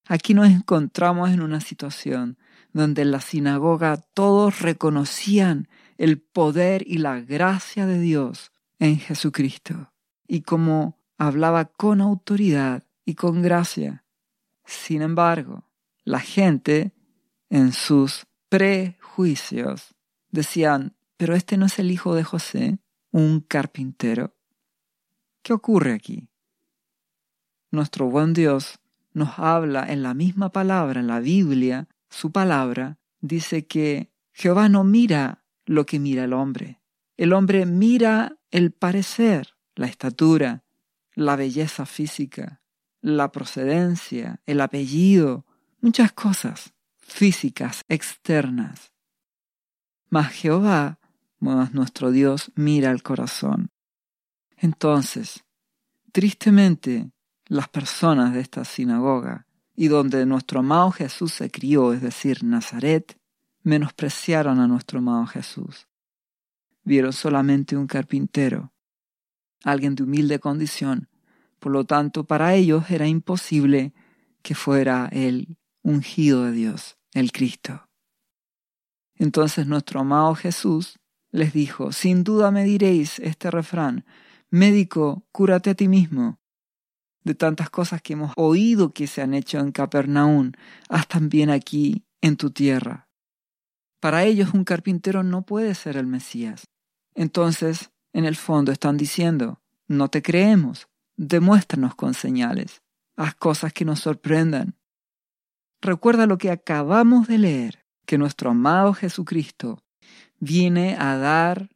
Aquí 0.06 0.32
nos 0.32 0.48
encontramos 0.48 1.28
en 1.28 1.42
una 1.42 1.60
situación 1.60 2.38
donde 2.72 3.02
en 3.02 3.10
la 3.10 3.20
sinagoga 3.20 3.98
todos 4.14 4.60
reconocían 4.60 5.68
el 5.98 6.20
poder 6.20 6.84
y 6.86 6.98
la 6.98 7.20
gracia 7.20 7.86
de 7.86 7.98
Dios 7.98 8.52
en 8.78 8.98
Jesucristo, 8.98 9.92
y 10.26 10.42
como 10.42 10.98
hablaba 11.18 11.66
con 11.66 12.00
autoridad 12.00 12.84
y 13.04 13.14
con 13.14 13.42
gracia. 13.42 14.04
Sin 14.64 15.02
embargo, 15.02 15.68
la 16.04 16.20
gente, 16.20 16.92
en 17.50 17.72
sus 17.72 18.26
prejuicios, 18.48 19.94
decían, 20.30 20.96
pero 21.16 21.34
este 21.34 21.56
no 21.56 21.66
es 21.66 21.78
el 21.78 21.90
hijo 21.90 22.14
de 22.14 22.24
José, 22.24 22.78
un 23.10 23.40
carpintero. 23.40 24.34
¿Qué 25.42 25.52
ocurre 25.52 25.92
aquí? 25.92 26.28
Nuestro 27.70 28.06
buen 28.06 28.32
Dios 28.32 28.80
nos 29.12 29.38
habla 29.38 29.90
en 29.90 30.02
la 30.02 30.14
misma 30.14 30.50
palabra, 30.50 31.00
en 31.00 31.06
la 31.06 31.20
Biblia, 31.20 31.88
su 32.08 32.32
palabra, 32.32 32.98
dice 33.20 33.66
que 33.66 34.12
Jehová 34.32 34.68
no 34.68 34.84
mira 34.84 35.43
lo 35.66 35.86
que 35.86 35.98
mira 35.98 36.24
el 36.24 36.32
hombre. 36.32 36.80
El 37.16 37.32
hombre 37.32 37.66
mira 37.66 38.36
el 38.50 38.72
parecer, 38.72 39.54
la 39.74 39.86
estatura, 39.86 40.64
la 41.14 41.36
belleza 41.36 41.86
física, 41.86 42.62
la 43.00 43.30
procedencia, 43.30 44.40
el 44.46 44.60
apellido, 44.60 45.46
muchas 45.80 46.12
cosas 46.12 46.74
físicas, 46.96 47.82
externas. 47.88 48.92
Mas 50.08 50.32
Jehová, 50.32 50.98
nuestro 51.40 52.10
Dios, 52.10 52.50
mira 52.54 52.90
el 52.90 53.02
corazón. 53.02 53.70
Entonces, 54.56 55.44
tristemente, 56.12 57.10
las 57.46 57.68
personas 57.68 58.32
de 58.32 58.40
esta 58.40 58.64
sinagoga 58.64 59.46
y 59.76 59.88
donde 59.88 60.24
nuestro 60.24 60.60
amado 60.60 60.90
Jesús 60.92 61.32
se 61.32 61.50
crió, 61.50 61.92
es 61.92 62.00
decir, 62.00 62.44
Nazaret, 62.44 63.18
menospreciaron 63.64 64.60
a 64.60 64.68
nuestro 64.68 65.00
amado 65.00 65.26
Jesús. 65.26 65.88
Vieron 66.84 67.12
solamente 67.12 67.76
un 67.76 67.86
carpintero, 67.86 68.72
alguien 69.64 69.94
de 69.94 70.04
humilde 70.04 70.38
condición, 70.38 71.08
por 71.58 71.72
lo 71.72 71.84
tanto 71.84 72.24
para 72.24 72.54
ellos 72.54 72.90
era 72.90 73.08
imposible 73.08 73.94
que 74.42 74.54
fuera 74.54 75.08
el 75.10 75.56
ungido 75.82 76.44
de 76.44 76.52
Dios, 76.52 76.98
el 77.14 77.32
Cristo. 77.32 77.88
Entonces 79.16 79.66
nuestro 79.66 80.00
amado 80.00 80.34
Jesús 80.34 80.98
les 81.30 81.52
dijo, 81.52 81.90
sin 81.90 82.22
duda 82.22 82.50
me 82.50 82.64
diréis 82.64 83.18
este 83.18 83.50
refrán, 83.50 84.04
Médico, 84.50 85.26
cúrate 85.32 85.70
a 85.70 85.74
ti 85.74 85.88
mismo. 85.88 86.38
De 87.24 87.34
tantas 87.34 87.70
cosas 87.70 88.02
que 88.02 88.12
hemos 88.12 88.32
oído 88.36 88.92
que 88.92 89.06
se 89.06 89.22
han 89.22 89.32
hecho 89.34 89.58
en 89.58 89.72
Capernaum, 89.72 90.52
haz 90.88 91.08
también 91.08 91.48
aquí 91.48 92.04
en 92.20 92.36
tu 92.36 92.50
tierra. 92.50 93.08
Para 94.04 94.24
ellos 94.24 94.52
un 94.52 94.64
carpintero 94.64 95.22
no 95.22 95.46
puede 95.46 95.74
ser 95.74 95.96
el 95.96 96.06
Mesías. 96.06 96.68
Entonces, 97.14 97.90
en 98.12 98.26
el 98.26 98.36
fondo 98.36 98.70
están 98.70 98.98
diciendo, 98.98 99.62
no 99.88 100.08
te 100.08 100.20
creemos, 100.20 100.88
demuéstranos 101.16 101.94
con 101.94 102.12
señales, 102.12 102.82
haz 103.16 103.34
cosas 103.34 103.72
que 103.72 103.86
nos 103.86 104.00
sorprendan. 104.00 104.76
Recuerda 105.80 106.26
lo 106.26 106.36
que 106.36 106.50
acabamos 106.50 107.28
de 107.28 107.38
leer, 107.38 107.86
que 108.04 108.18
nuestro 108.18 108.50
amado 108.50 108.92
Jesucristo 108.92 109.82
viene 110.38 110.98
a 110.98 111.16
dar 111.16 111.70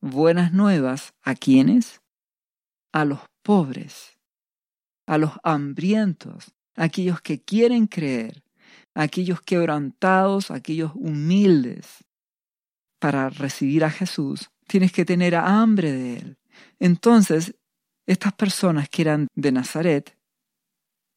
buenas 0.00 0.52
nuevas 0.52 1.14
a 1.22 1.36
quienes? 1.36 2.02
a 2.90 3.04
los 3.04 3.20
pobres, 3.44 4.18
a 5.06 5.18
los 5.18 5.34
hambrientos, 5.44 6.52
a 6.74 6.82
aquellos 6.82 7.20
que 7.20 7.40
quieren 7.40 7.86
creer, 7.86 8.42
aquellos 8.94 9.40
quebrantados, 9.42 10.50
aquellos 10.50 10.92
humildes. 10.94 12.04
Para 12.98 13.30
recibir 13.30 13.84
a 13.84 13.90
Jesús 13.90 14.50
tienes 14.66 14.92
que 14.92 15.04
tener 15.04 15.34
hambre 15.34 15.90
de 15.90 16.16
Él. 16.18 16.38
Entonces, 16.78 17.56
estas 18.06 18.32
personas 18.34 18.88
que 18.88 19.02
eran 19.02 19.26
de 19.34 19.52
Nazaret 19.52 20.16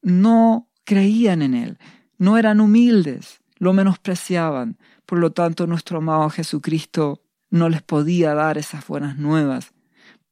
no 0.02 0.70
creían 0.86 1.42
en 1.42 1.54
Él, 1.54 1.78
no 2.18 2.38
eran 2.38 2.62
humildes, 2.62 3.42
lo 3.58 3.74
menospreciaban. 3.74 4.78
Por 5.06 5.20
lo 5.20 5.34
tanto, 5.34 5.68
nuestro 5.68 6.00
amado 6.00 6.30
Jesucristo 6.30 7.22
no 7.50 7.70
les 7.70 7.82
podía 7.82 8.34
dar 8.34 8.58
esas 8.58 8.88
buenas 8.88 9.18
nuevas 9.18 9.74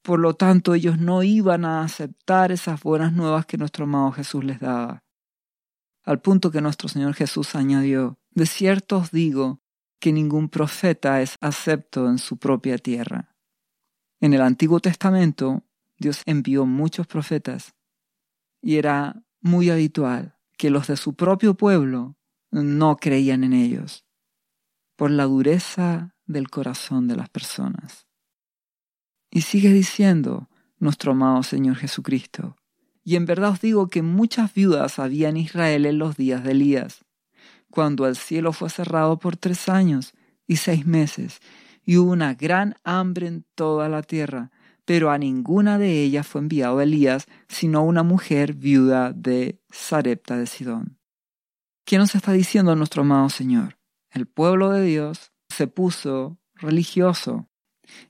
por 0.02 0.20
lo 0.20 0.34
tanto, 0.34 0.74
ellos 0.74 0.98
no 0.98 1.22
iban 1.22 1.64
a 1.64 1.84
aceptar 1.84 2.52
esas 2.52 2.82
buenas 2.82 3.14
nuevas 3.14 3.46
que 3.46 3.58
nuestro 3.58 3.84
amado 3.84 4.12
Jesús 4.12 4.44
les 4.44 4.60
daba. 4.60 5.04
Al 6.04 6.22
punto 6.22 6.52
que 6.52 6.62
nuestro 6.62 6.90
Señor 6.90 7.14
Jesús 7.14 7.56
añadió, 7.56 8.20
de 8.32 8.46
cierto 8.46 8.98
os 8.98 9.12
digo 9.12 9.62
que 10.00 10.12
ningún 10.12 10.50
profeta 10.50 11.22
es 11.22 11.36
acepto 11.42 12.10
en 12.10 12.18
su 12.18 12.38
propia 12.38 12.78
tierra. 12.78 13.36
En 14.20 14.34
el 14.34 14.42
Antiguo 14.42 14.80
Testamento, 14.80 15.64
Dios 15.98 16.24
envió 16.26 16.66
muchos 16.66 17.06
profetas 17.06 17.76
y 18.62 18.78
era 18.78 19.24
muy 19.42 19.70
habitual 19.70 20.38
que 20.58 20.70
los 20.70 20.88
de 20.88 20.98
su 20.98 21.16
propio 21.16 21.56
pueblo 21.56 22.18
no 22.52 22.98
creían 22.98 23.44
en 23.44 23.54
ellos 23.54 24.06
por 24.96 25.10
la 25.10 25.24
dureza 25.24 26.16
del 26.26 26.50
corazón 26.50 27.08
de 27.08 27.16
las 27.16 27.30
personas. 27.30 28.08
Y 29.32 29.42
sigue 29.42 29.72
diciendo 29.72 30.50
nuestro 30.78 31.14
amado 31.14 31.42
Señor 31.44 31.78
Jesucristo. 31.78 32.56
Y 33.04 33.16
en 33.16 33.26
verdad 33.26 33.52
os 33.52 33.62
digo 33.62 33.88
que 33.88 34.02
muchas 34.02 34.54
viudas 34.54 35.00
había 35.00 35.30
en 35.30 35.38
Israel 35.38 35.86
en 35.86 35.98
los 35.98 36.18
días 36.18 36.44
de 36.44 36.52
Elías, 36.52 37.06
cuando 37.70 38.08
el 38.08 38.16
cielo 38.16 38.54
fue 38.54 38.70
cerrado 38.70 39.18
por 39.18 39.38
tres 39.38 39.70
años 39.70 40.14
y 40.46 40.58
seis 40.58 40.86
meses, 40.86 41.40
y 41.84 41.98
hubo 41.98 42.12
una 42.12 42.36
gran 42.36 42.76
hambre 42.84 43.28
en 43.28 43.46
toda 43.56 43.90
la 43.90 44.04
tierra, 44.04 44.52
pero 44.86 45.10
a 45.10 45.18
ninguna 45.18 45.78
de 45.78 46.04
ellas 46.04 46.28
fue 46.28 46.42
enviado 46.42 46.82
Elías, 46.82 47.26
sino 47.48 47.84
una 47.84 48.04
mujer 48.04 48.54
viuda 48.54 49.14
de 49.14 49.60
Sarepta 49.70 50.38
de 50.38 50.48
Sidón. 50.48 51.00
¿Qué 51.86 51.98
nos 51.98 52.14
está 52.16 52.32
diciendo 52.34 52.76
nuestro 52.76 53.02
amado 53.02 53.30
Señor? 53.30 53.80
El 54.10 54.28
pueblo 54.28 54.70
de 54.72 54.84
Dios 54.84 55.32
se 55.50 55.68
puso 55.68 56.38
religioso, 56.56 57.50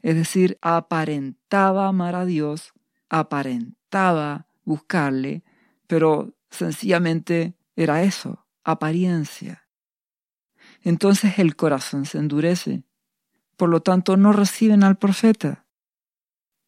es 0.01 0.15
decir, 0.15 0.57
aparentaba 0.61 1.87
amar 1.87 2.15
a 2.15 2.25
Dios, 2.25 2.73
aparentaba 3.09 4.47
buscarle, 4.63 5.43
pero 5.87 6.33
sencillamente 6.49 7.55
era 7.75 8.03
eso, 8.03 8.45
apariencia. 8.63 9.67
Entonces 10.83 11.39
el 11.39 11.55
corazón 11.55 12.05
se 12.05 12.17
endurece. 12.17 12.83
Por 13.57 13.69
lo 13.69 13.81
tanto, 13.81 14.17
no 14.17 14.33
reciben 14.33 14.83
al 14.83 14.97
profeta. 14.97 15.65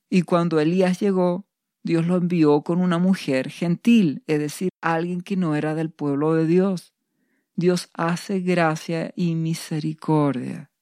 Y 0.10 0.22
cuando 0.22 0.60
Elías 0.60 1.00
llegó, 1.00 1.48
Dios 1.84 2.06
lo 2.06 2.18
envió 2.18 2.62
con 2.62 2.80
una 2.80 2.98
mujer 2.98 3.50
gentil, 3.50 4.24
es 4.28 4.40
decir, 4.40 4.70
alguien 4.82 5.22
que 5.22 5.36
no 5.36 5.56
era 5.56 5.76
del 5.76 5.90
pueblo 5.90 6.34
de 6.36 6.46
Dios. 6.46 6.94
Dios 7.56 7.90
hace 7.94 8.40
gracia 8.40 9.12
y 9.16 9.36
misericordia 9.36 10.74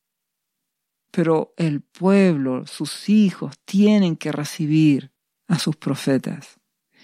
pero 1.11 1.53
el 1.57 1.81
pueblo, 1.81 2.65
sus 2.65 3.09
hijos, 3.09 3.59
tienen 3.65 4.15
que 4.15 4.31
recibir 4.31 5.11
a 5.47 5.59
sus 5.59 5.75
profetas. 5.75 6.60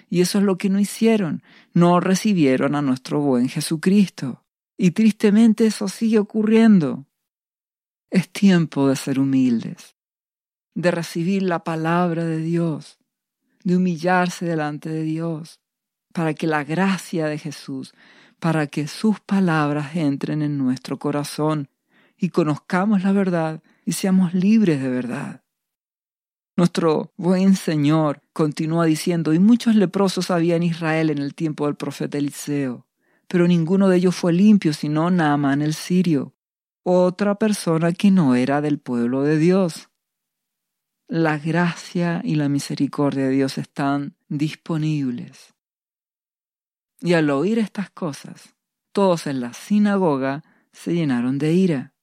Y 0.09 0.21
eso 0.21 0.37
es 0.37 0.43
lo 0.43 0.57
que 0.57 0.69
no 0.69 0.79
hicieron. 0.79 1.43
No 1.73 1.99
recibieron 1.99 2.75
a 2.75 2.81
nuestro 2.81 3.19
buen 3.19 3.49
Jesucristo. 3.49 4.43
Y 4.77 4.91
tristemente 4.91 5.65
eso 5.65 5.87
sigue 5.87 6.19
ocurriendo. 6.19 7.05
Es 8.09 8.29
tiempo 8.29 8.87
de 8.87 8.95
ser 8.95 9.19
humildes, 9.19 9.95
de 10.75 10.91
recibir 10.91 11.43
la 11.43 11.63
palabra 11.63 12.23
de 12.23 12.37
Dios, 12.37 12.99
de 13.63 13.75
humillarse 13.75 14.45
delante 14.45 14.89
de 14.89 15.03
Dios, 15.03 15.59
para 16.13 16.33
que 16.33 16.47
la 16.47 16.63
gracia 16.63 17.25
de 17.27 17.37
Jesús, 17.37 17.93
para 18.39 18.67
que 18.67 18.87
sus 18.87 19.19
palabras 19.19 19.95
entren 19.95 20.41
en 20.41 20.57
nuestro 20.57 20.99
corazón 20.99 21.69
y 22.17 22.29
conozcamos 22.29 23.03
la 23.03 23.11
verdad 23.11 23.61
y 23.83 23.93
seamos 23.93 24.33
libres 24.33 24.81
de 24.81 24.89
verdad. 24.89 25.43
Nuestro 26.57 27.13
buen 27.17 27.55
Señor 27.55 28.23
continúa 28.33 28.85
diciendo, 28.85 29.31
y 29.31 29.37
muchos 29.37 29.75
leprosos 29.75 30.31
había 30.31 30.55
en 30.55 30.63
Israel 30.63 31.11
en 31.11 31.19
el 31.19 31.35
tiempo 31.35 31.67
del 31.67 31.75
profeta 31.75 32.17
Eliseo, 32.17 32.87
pero 33.27 33.47
ninguno 33.47 33.89
de 33.89 33.97
ellos 33.97 34.15
fue 34.15 34.33
limpio 34.33 34.73
sino 34.73 35.11
Naamán 35.11 35.61
el 35.61 35.75
sirio, 35.75 36.33
otra 36.81 37.35
persona 37.35 37.93
que 37.93 38.09
no 38.09 38.33
era 38.33 38.59
del 38.59 38.79
pueblo 38.79 39.21
de 39.21 39.37
Dios. 39.37 39.89
La 41.07 41.37
gracia 41.37 42.21
y 42.23 42.35
la 42.35 42.49
misericordia 42.49 43.25
de 43.25 43.31
Dios 43.31 43.59
están 43.59 44.15
disponibles. 44.27 45.53
Y 47.01 47.13
al 47.13 47.29
oír 47.29 47.59
estas 47.59 47.91
cosas, 47.91 48.55
todos 48.93 49.27
en 49.27 49.41
la 49.41 49.53
sinagoga 49.53 50.43
se 50.71 50.95
llenaron 50.95 51.37
de 51.37 51.53
ira. 51.53 51.93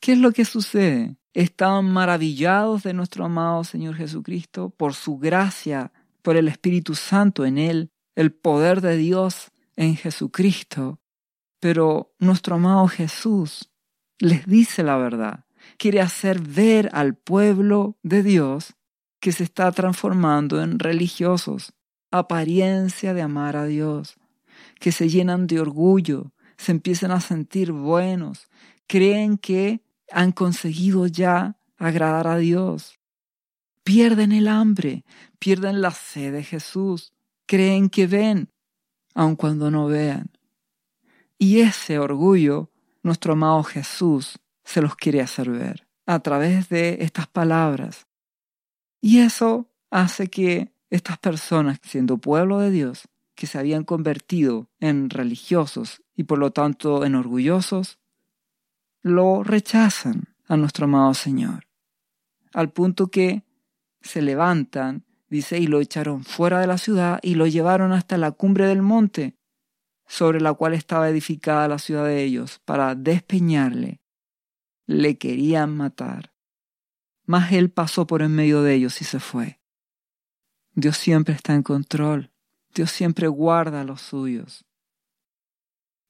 ¿Qué 0.00 0.14
es 0.14 0.18
lo 0.18 0.32
que 0.32 0.44
sucede? 0.44 1.16
Estaban 1.36 1.92
maravillados 1.92 2.82
de 2.82 2.94
nuestro 2.94 3.26
amado 3.26 3.62
Señor 3.62 3.94
Jesucristo 3.94 4.70
por 4.70 4.94
su 4.94 5.18
gracia, 5.18 5.92
por 6.22 6.34
el 6.34 6.48
Espíritu 6.48 6.94
Santo 6.94 7.44
en 7.44 7.58
Él, 7.58 7.90
el 8.14 8.32
poder 8.32 8.80
de 8.80 8.96
Dios 8.96 9.52
en 9.76 9.96
Jesucristo. 9.96 10.98
Pero 11.60 12.14
nuestro 12.18 12.54
amado 12.54 12.88
Jesús 12.88 13.70
les 14.18 14.46
dice 14.46 14.82
la 14.82 14.96
verdad. 14.96 15.44
Quiere 15.76 16.00
hacer 16.00 16.40
ver 16.40 16.88
al 16.94 17.16
pueblo 17.16 17.98
de 18.02 18.22
Dios 18.22 18.74
que 19.20 19.30
se 19.30 19.44
está 19.44 19.70
transformando 19.72 20.62
en 20.62 20.78
religiosos, 20.78 21.74
apariencia 22.10 23.12
de 23.12 23.20
amar 23.20 23.58
a 23.58 23.66
Dios, 23.66 24.16
que 24.80 24.90
se 24.90 25.10
llenan 25.10 25.46
de 25.46 25.60
orgullo, 25.60 26.32
se 26.56 26.72
empiezan 26.72 27.10
a 27.10 27.20
sentir 27.20 27.72
buenos, 27.72 28.48
creen 28.86 29.36
que 29.36 29.82
han 30.10 30.32
conseguido 30.32 31.06
ya 31.06 31.58
agradar 31.76 32.26
a 32.26 32.38
Dios. 32.38 32.98
Pierden 33.82 34.32
el 34.32 34.48
hambre, 34.48 35.04
pierden 35.38 35.80
la 35.80 35.90
sed 35.90 36.32
de 36.32 36.42
Jesús, 36.42 37.12
creen 37.46 37.88
que 37.88 38.06
ven, 38.06 38.50
aun 39.14 39.36
cuando 39.36 39.70
no 39.70 39.86
vean. 39.86 40.30
Y 41.38 41.60
ese 41.60 41.98
orgullo, 41.98 42.70
nuestro 43.02 43.34
amado 43.34 43.62
Jesús 43.62 44.38
se 44.64 44.82
los 44.82 44.96
quiere 44.96 45.20
hacer 45.20 45.50
ver 45.50 45.86
a 46.06 46.20
través 46.20 46.68
de 46.68 46.98
estas 47.00 47.26
palabras. 47.26 48.06
Y 49.00 49.18
eso 49.18 49.70
hace 49.90 50.28
que 50.28 50.72
estas 50.90 51.18
personas, 51.18 51.78
siendo 51.82 52.18
pueblo 52.18 52.58
de 52.58 52.70
Dios, 52.70 53.08
que 53.34 53.46
se 53.46 53.58
habían 53.58 53.84
convertido 53.84 54.70
en 54.80 55.10
religiosos 55.10 56.02
y 56.16 56.24
por 56.24 56.38
lo 56.38 56.52
tanto 56.52 57.04
en 57.04 57.14
orgullosos, 57.14 57.98
lo 59.06 59.44
rechazan 59.44 60.34
a 60.48 60.56
nuestro 60.56 60.86
amado 60.86 61.14
Señor, 61.14 61.68
al 62.52 62.72
punto 62.72 63.06
que 63.06 63.44
se 64.00 64.20
levantan, 64.20 65.04
dice, 65.28 65.60
y 65.60 65.68
lo 65.68 65.80
echaron 65.80 66.24
fuera 66.24 66.58
de 66.58 66.66
la 66.66 66.76
ciudad 66.76 67.20
y 67.22 67.36
lo 67.36 67.46
llevaron 67.46 67.92
hasta 67.92 68.18
la 68.18 68.32
cumbre 68.32 68.66
del 68.66 68.82
monte, 68.82 69.36
sobre 70.08 70.40
la 70.40 70.54
cual 70.54 70.74
estaba 70.74 71.08
edificada 71.08 71.68
la 71.68 71.78
ciudad 71.78 72.04
de 72.04 72.24
ellos, 72.24 72.60
para 72.64 72.96
despeñarle. 72.96 74.00
Le 74.86 75.18
querían 75.18 75.76
matar. 75.76 76.32
Mas 77.26 77.52
él 77.52 77.70
pasó 77.70 78.08
por 78.08 78.22
en 78.22 78.34
medio 78.34 78.62
de 78.62 78.74
ellos 78.74 79.00
y 79.00 79.04
se 79.04 79.20
fue. 79.20 79.60
Dios 80.74 80.96
siempre 80.96 81.32
está 81.32 81.54
en 81.54 81.62
control. 81.62 82.32
Dios 82.74 82.90
siempre 82.90 83.28
guarda 83.28 83.82
a 83.82 83.84
los 83.84 84.00
suyos. 84.00 84.64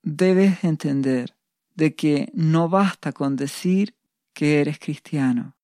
Debes 0.03 0.65
entender 0.65 1.36
de 1.77 1.95
que 1.95 2.31
no 2.35 2.69
basta 2.69 3.13
con 3.13 3.37
decir 3.37 3.95
que 4.33 4.61
eres 4.61 4.79
cristiano. 4.79 5.57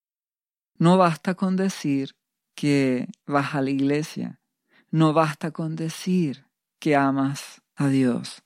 No 0.78 0.96
basta 0.96 1.34
con 1.34 1.56
decir 1.56 2.14
que 2.54 3.08
vas 3.26 3.54
a 3.54 3.62
la 3.62 3.70
iglesia. 3.70 4.40
No 4.90 5.12
basta 5.12 5.50
con 5.50 5.74
decir 5.74 6.46
que 6.78 6.94
amas 6.94 7.62
a 7.74 7.88
Dios. 7.88 8.42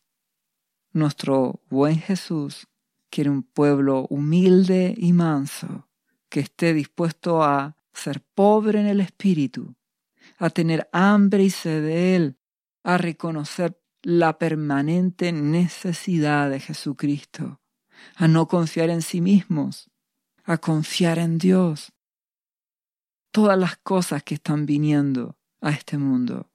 Nuestro 0.92 1.61
buen 1.68 1.98
Jesús 1.98 2.68
quiere 3.11 3.31
un 3.31 3.42
pueblo 3.42 4.07
humilde 4.09 4.94
y 4.96 5.12
manso, 5.12 5.88
que 6.29 6.40
esté 6.40 6.72
dispuesto 6.72 7.42
a 7.42 7.76
ser 7.92 8.22
pobre 8.35 8.81
en 8.81 8.87
el 8.87 9.00
espíritu, 9.00 9.74
a 10.38 10.50
tener 10.50 10.88
hambre 10.92 11.44
y 11.44 11.50
sed 11.50 11.83
de 11.83 12.16
Él, 12.16 12.38
a 12.85 12.98
reconocer 12.98 13.81
la 14.07 14.38
permanente 14.38 15.33
necesidad 15.33 16.49
de 16.49 16.61
Jesucristo, 16.61 17.61
a 18.14 18.29
no 18.29 18.47
confiar 18.47 18.88
en 18.88 19.03
sí 19.03 19.21
mismos, 19.21 19.90
a 20.45 20.59
confiar 20.59 21.19
en 21.19 21.38
Dios. 21.38 21.92
Todas 23.33 23.59
las 23.59 23.79
cosas 23.79 24.23
que 24.23 24.35
están 24.37 24.64
viniendo 24.64 25.37
a 25.61 25.71
este 25.71 25.99
mundo, 25.99 26.53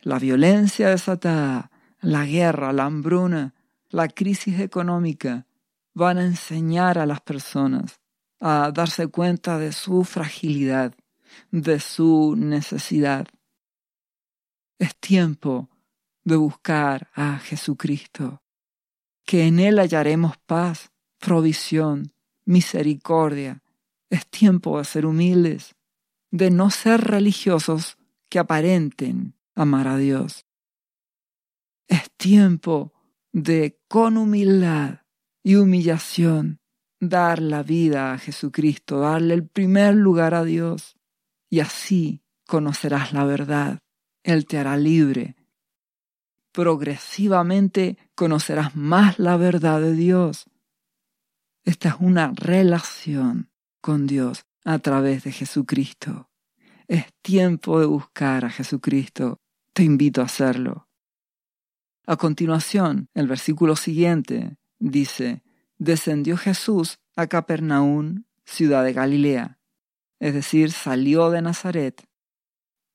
la 0.00 0.18
violencia 0.18 0.88
desatada, 0.88 1.70
la 2.00 2.24
guerra, 2.24 2.72
la 2.72 2.86
hambruna, 2.86 3.54
la 3.90 4.08
crisis 4.08 4.58
económica, 4.58 5.46
van 5.92 6.16
a 6.16 6.24
enseñar 6.24 6.96
a 6.96 7.04
las 7.04 7.20
personas 7.20 8.00
a 8.40 8.70
darse 8.72 9.08
cuenta 9.08 9.58
de 9.58 9.72
su 9.72 10.02
fragilidad, 10.02 10.94
de 11.50 11.78
su 11.78 12.36
necesidad. 12.38 13.26
Es 14.78 14.96
tiempo 14.96 15.68
de 16.26 16.34
buscar 16.34 17.08
a 17.14 17.38
Jesucristo, 17.38 18.42
que 19.24 19.46
en 19.46 19.60
Él 19.60 19.78
hallaremos 19.78 20.36
paz, 20.38 20.90
provisión, 21.18 22.12
misericordia. 22.44 23.62
Es 24.10 24.26
tiempo 24.26 24.78
de 24.78 24.84
ser 24.84 25.06
humildes, 25.06 25.76
de 26.32 26.50
no 26.50 26.70
ser 26.70 27.00
religiosos 27.00 27.96
que 28.28 28.40
aparenten 28.40 29.36
amar 29.54 29.86
a 29.86 29.96
Dios. 29.98 30.46
Es 31.86 32.10
tiempo 32.16 32.92
de 33.32 33.78
con 33.86 34.16
humildad 34.16 35.02
y 35.44 35.54
humillación 35.54 36.58
dar 36.98 37.40
la 37.40 37.62
vida 37.62 38.12
a 38.12 38.18
Jesucristo, 38.18 38.98
darle 38.98 39.34
el 39.34 39.46
primer 39.46 39.94
lugar 39.94 40.34
a 40.34 40.42
Dios, 40.42 40.96
y 41.48 41.60
así 41.60 42.24
conocerás 42.48 43.12
la 43.12 43.24
verdad. 43.24 43.78
Él 44.24 44.44
te 44.46 44.58
hará 44.58 44.76
libre 44.76 45.35
progresivamente 46.56 47.98
conocerás 48.14 48.74
más 48.74 49.18
la 49.18 49.36
verdad 49.36 49.78
de 49.78 49.92
Dios. 49.92 50.46
Esta 51.64 51.90
es 51.90 51.96
una 52.00 52.32
relación 52.34 53.50
con 53.82 54.06
Dios 54.06 54.46
a 54.64 54.78
través 54.78 55.24
de 55.24 55.32
Jesucristo. 55.32 56.30
Es 56.88 57.12
tiempo 57.20 57.78
de 57.78 57.84
buscar 57.84 58.46
a 58.46 58.48
Jesucristo. 58.48 59.38
Te 59.74 59.82
invito 59.82 60.22
a 60.22 60.24
hacerlo. 60.24 60.88
A 62.06 62.16
continuación, 62.16 63.10
el 63.12 63.26
versículo 63.26 63.76
siguiente 63.76 64.56
dice, 64.78 65.42
descendió 65.76 66.38
Jesús 66.38 67.00
a 67.16 67.26
Capernaum, 67.26 68.24
ciudad 68.46 68.82
de 68.82 68.94
Galilea, 68.94 69.58
es 70.20 70.32
decir, 70.32 70.72
salió 70.72 71.28
de 71.28 71.42
Nazaret. 71.42 72.02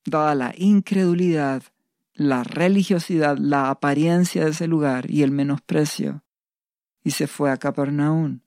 Dada 0.04 0.34
la 0.34 0.52
incredulidad 0.58 1.62
la 2.14 2.44
religiosidad, 2.44 3.38
la 3.38 3.70
apariencia 3.70 4.46
de 4.46 4.52
ese 4.52 4.68
lugar 4.68 5.10
y 5.10 5.24
el 5.24 5.32
menosprecio. 5.32 6.24
Y 7.04 7.12
se 7.12 7.28
fue 7.28 7.52
a 7.52 7.58
Capernaum 7.58 8.42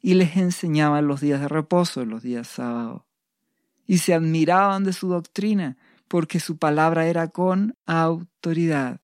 y 0.00 0.14
les 0.14 0.36
enseñaba 0.36 1.02
los 1.02 1.20
días 1.20 1.40
de 1.40 1.48
reposo, 1.48 2.04
los 2.04 2.22
días 2.22 2.48
sábados. 2.48 3.02
Y 3.86 3.98
se 3.98 4.14
admiraban 4.14 4.84
de 4.84 4.92
su 4.92 5.08
doctrina 5.08 5.76
porque 6.08 6.40
su 6.40 6.56
palabra 6.56 7.06
era 7.06 7.28
con 7.28 7.76
autoridad. 7.86 9.00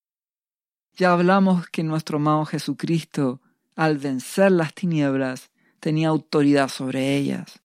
Ya 0.95 1.13
hablamos 1.13 1.69
que 1.69 1.83
nuestro 1.83 2.17
amado 2.17 2.45
Jesucristo, 2.47 3.43
al 3.75 3.99
vencer 3.99 4.53
las 4.53 4.75
tinieblas, 4.75 5.51
tenía 5.81 6.09
autoridad 6.09 6.69
sobre 6.69 7.17
ellas. 7.17 7.63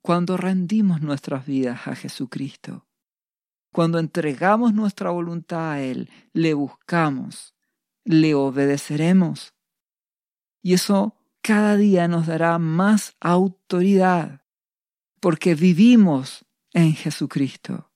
Cuando 0.00 0.36
rendimos 0.36 1.00
nuestras 1.00 1.46
vidas 1.46 1.86
a 1.86 1.94
Jesucristo, 1.94 2.86
cuando 3.72 3.98
entregamos 3.98 4.74
nuestra 4.74 5.10
voluntad 5.10 5.72
a 5.72 5.80
Él, 5.80 6.10
le 6.32 6.54
buscamos, 6.54 7.54
le 8.04 8.34
obedeceremos. 8.34 9.54
Y 10.62 10.74
eso 10.74 11.16
cada 11.40 11.76
día 11.76 12.06
nos 12.06 12.26
dará 12.26 12.58
más 12.58 13.16
autoridad, 13.20 14.42
porque 15.20 15.54
vivimos 15.54 16.44
en 16.72 16.94
Jesucristo. 16.94 17.88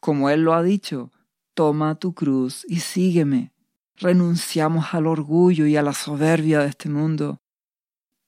como 0.00 0.30
Él 0.30 0.42
lo 0.42 0.54
ha 0.54 0.62
dicho, 0.62 1.10
toma 1.54 1.96
tu 1.96 2.14
cruz 2.14 2.64
y 2.68 2.80
sígueme. 2.80 3.52
Renunciamos 3.96 4.94
al 4.94 5.06
orgullo 5.06 5.66
y 5.66 5.76
a 5.76 5.82
la 5.82 5.92
soberbia 5.92 6.60
de 6.60 6.68
este 6.68 6.88
mundo 6.88 7.42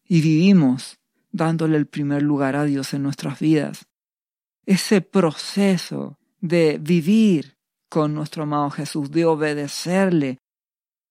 y 0.04 0.20
vivimos 0.20 0.98
dándole 1.30 1.76
el 1.76 1.86
primer 1.86 2.22
lugar 2.22 2.56
a 2.56 2.64
Dios 2.64 2.92
en 2.92 3.04
nuestras 3.04 3.38
vidas. 3.38 3.86
Ese 4.70 5.00
proceso 5.00 6.16
de 6.40 6.78
vivir 6.78 7.58
con 7.88 8.14
nuestro 8.14 8.44
amado 8.44 8.70
Jesús, 8.70 9.10
de 9.10 9.24
obedecerle, 9.24 10.38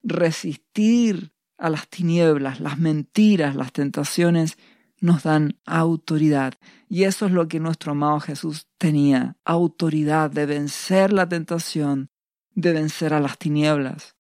resistir 0.02 1.34
a 1.58 1.70
las 1.70 1.90
tinieblas, 1.90 2.62
las 2.62 2.80
mentiras, 2.80 3.58
las 3.58 3.74
tentaciones, 3.74 4.58
nos 5.02 5.24
dan 5.24 5.60
autoridad. 5.66 6.54
Y 6.88 7.04
eso 7.04 7.26
es 7.26 7.34
lo 7.34 7.50
que 7.50 7.60
nuestro 7.60 7.92
amado 7.92 8.22
Jesús 8.22 8.70
tenía, 8.78 9.36
autoridad 9.44 10.32
de 10.32 10.46
vencer 10.46 11.12
la 11.12 11.28
tentación, 11.28 12.12
de 12.56 12.72
vencer 12.72 13.14
a 13.14 13.20
las 13.20 13.38
tinieblas. 13.38 14.16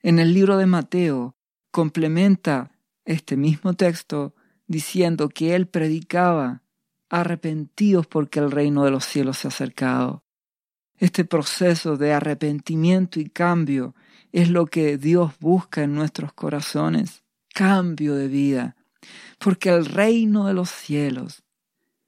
En 0.00 0.20
el 0.20 0.32
libro 0.32 0.58
de 0.58 0.66
Mateo 0.66 1.34
complementa 1.72 2.70
este 3.04 3.36
mismo 3.36 3.74
texto 3.74 4.32
diciendo 4.68 5.28
que 5.28 5.56
él 5.56 5.66
predicaba 5.66 6.62
arrepentidos 7.10 8.06
porque 8.06 8.38
el 8.38 8.50
reino 8.50 8.84
de 8.84 8.90
los 8.90 9.04
cielos 9.04 9.38
se 9.38 9.48
ha 9.48 9.50
acercado. 9.50 10.24
Este 10.96 11.24
proceso 11.24 11.96
de 11.96 12.12
arrepentimiento 12.12 13.20
y 13.20 13.28
cambio 13.28 13.94
es 14.32 14.50
lo 14.50 14.66
que 14.66 14.98
Dios 14.98 15.32
busca 15.38 15.82
en 15.82 15.94
nuestros 15.94 16.32
corazones, 16.32 17.22
cambio 17.54 18.14
de 18.14 18.28
vida, 18.28 18.76
porque 19.38 19.70
el 19.70 19.86
reino 19.86 20.46
de 20.46 20.54
los 20.54 20.70
cielos, 20.70 21.44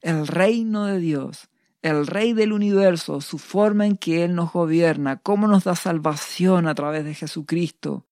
el 0.01 0.27
reino 0.27 0.87
de 0.87 0.99
Dios, 0.99 1.49
el 1.83 2.07
rey 2.07 2.33
del 2.33 2.53
universo, 2.53 3.21
su 3.21 3.39
forma 3.39 3.87
en 3.87 3.97
que 3.97 4.25
Él 4.25 4.35
nos 4.35 4.53
gobierna, 4.53 5.17
cómo 5.17 5.47
nos 5.47 5.65
da 5.65 5.75
salvación 5.75 6.67
a 6.67 6.75
través 6.75 7.05
de 7.05 7.15
Jesucristo, 7.15 8.07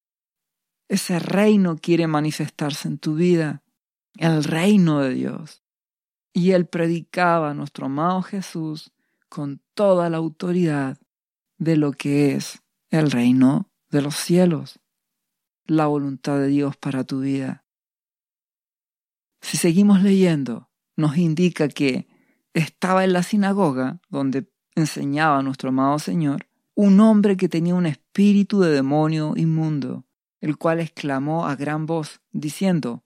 ese 0.89 1.19
reino 1.19 1.77
quiere 1.77 2.07
manifestarse 2.07 2.89
en 2.89 2.99
tu 2.99 3.15
vida, 3.15 3.63
el 4.17 4.43
reino 4.43 5.01
de 5.01 5.11
Dios. 5.11 5.63
Y 6.33 6.53
Él 6.53 6.67
predicaba 6.67 7.51
a 7.51 7.55
nuestro 7.55 7.87
amado 7.87 8.23
Jesús 8.23 8.93
con 9.29 9.61
toda 9.75 10.11
la 10.11 10.19
autoridad 10.19 10.99
de 11.59 11.77
lo 11.77 11.93
que 11.93 12.35
es 12.35 12.63
el 12.91 13.11
reino 13.11 13.71
de 13.91 14.03
los 14.03 14.15
cielos, 14.15 14.81
la 15.67 15.87
voluntad 15.87 16.39
de 16.39 16.49
Dios 16.49 16.77
para 16.77 17.05
tu 17.05 17.21
vida. 17.21 17.65
Si 19.41 19.57
seguimos 19.57 20.03
leyendo, 20.03 20.71
nos 20.97 21.17
indica 21.17 21.69
que 21.69 22.07
estaba 22.55 23.05
en 23.05 23.13
la 23.13 23.23
sinagoga 23.23 24.01
donde 24.09 24.51
enseñaba 24.75 25.43
nuestro 25.43 25.69
amado 25.71 25.99
Señor 25.99 26.47
un 26.75 27.01
hombre 27.01 27.37
que 27.37 27.49
tenía 27.49 27.75
un 27.75 27.87
espíritu 27.87 28.61
de 28.61 28.71
demonio 28.71 29.33
inmundo, 29.37 30.07
el 30.41 30.57
cual 30.57 30.79
exclamó 30.79 31.47
a 31.47 31.57
gran 31.57 31.87
voz, 31.87 32.21
diciendo, 32.31 33.03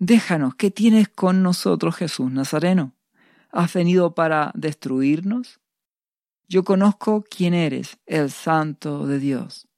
Déjanos, 0.00 0.54
¿qué 0.54 0.70
tienes 0.70 1.10
con 1.10 1.42
nosotros, 1.42 1.94
Jesús 1.94 2.32
Nazareno? 2.32 2.94
¿Has 3.52 3.74
venido 3.74 4.14
para 4.14 4.50
destruirnos? 4.54 5.60
Yo 6.48 6.64
conozco 6.64 7.22
quién 7.28 7.52
eres, 7.52 7.98
el 8.06 8.30
Santo 8.30 9.06
de 9.06 9.18
Dios. 9.18 9.68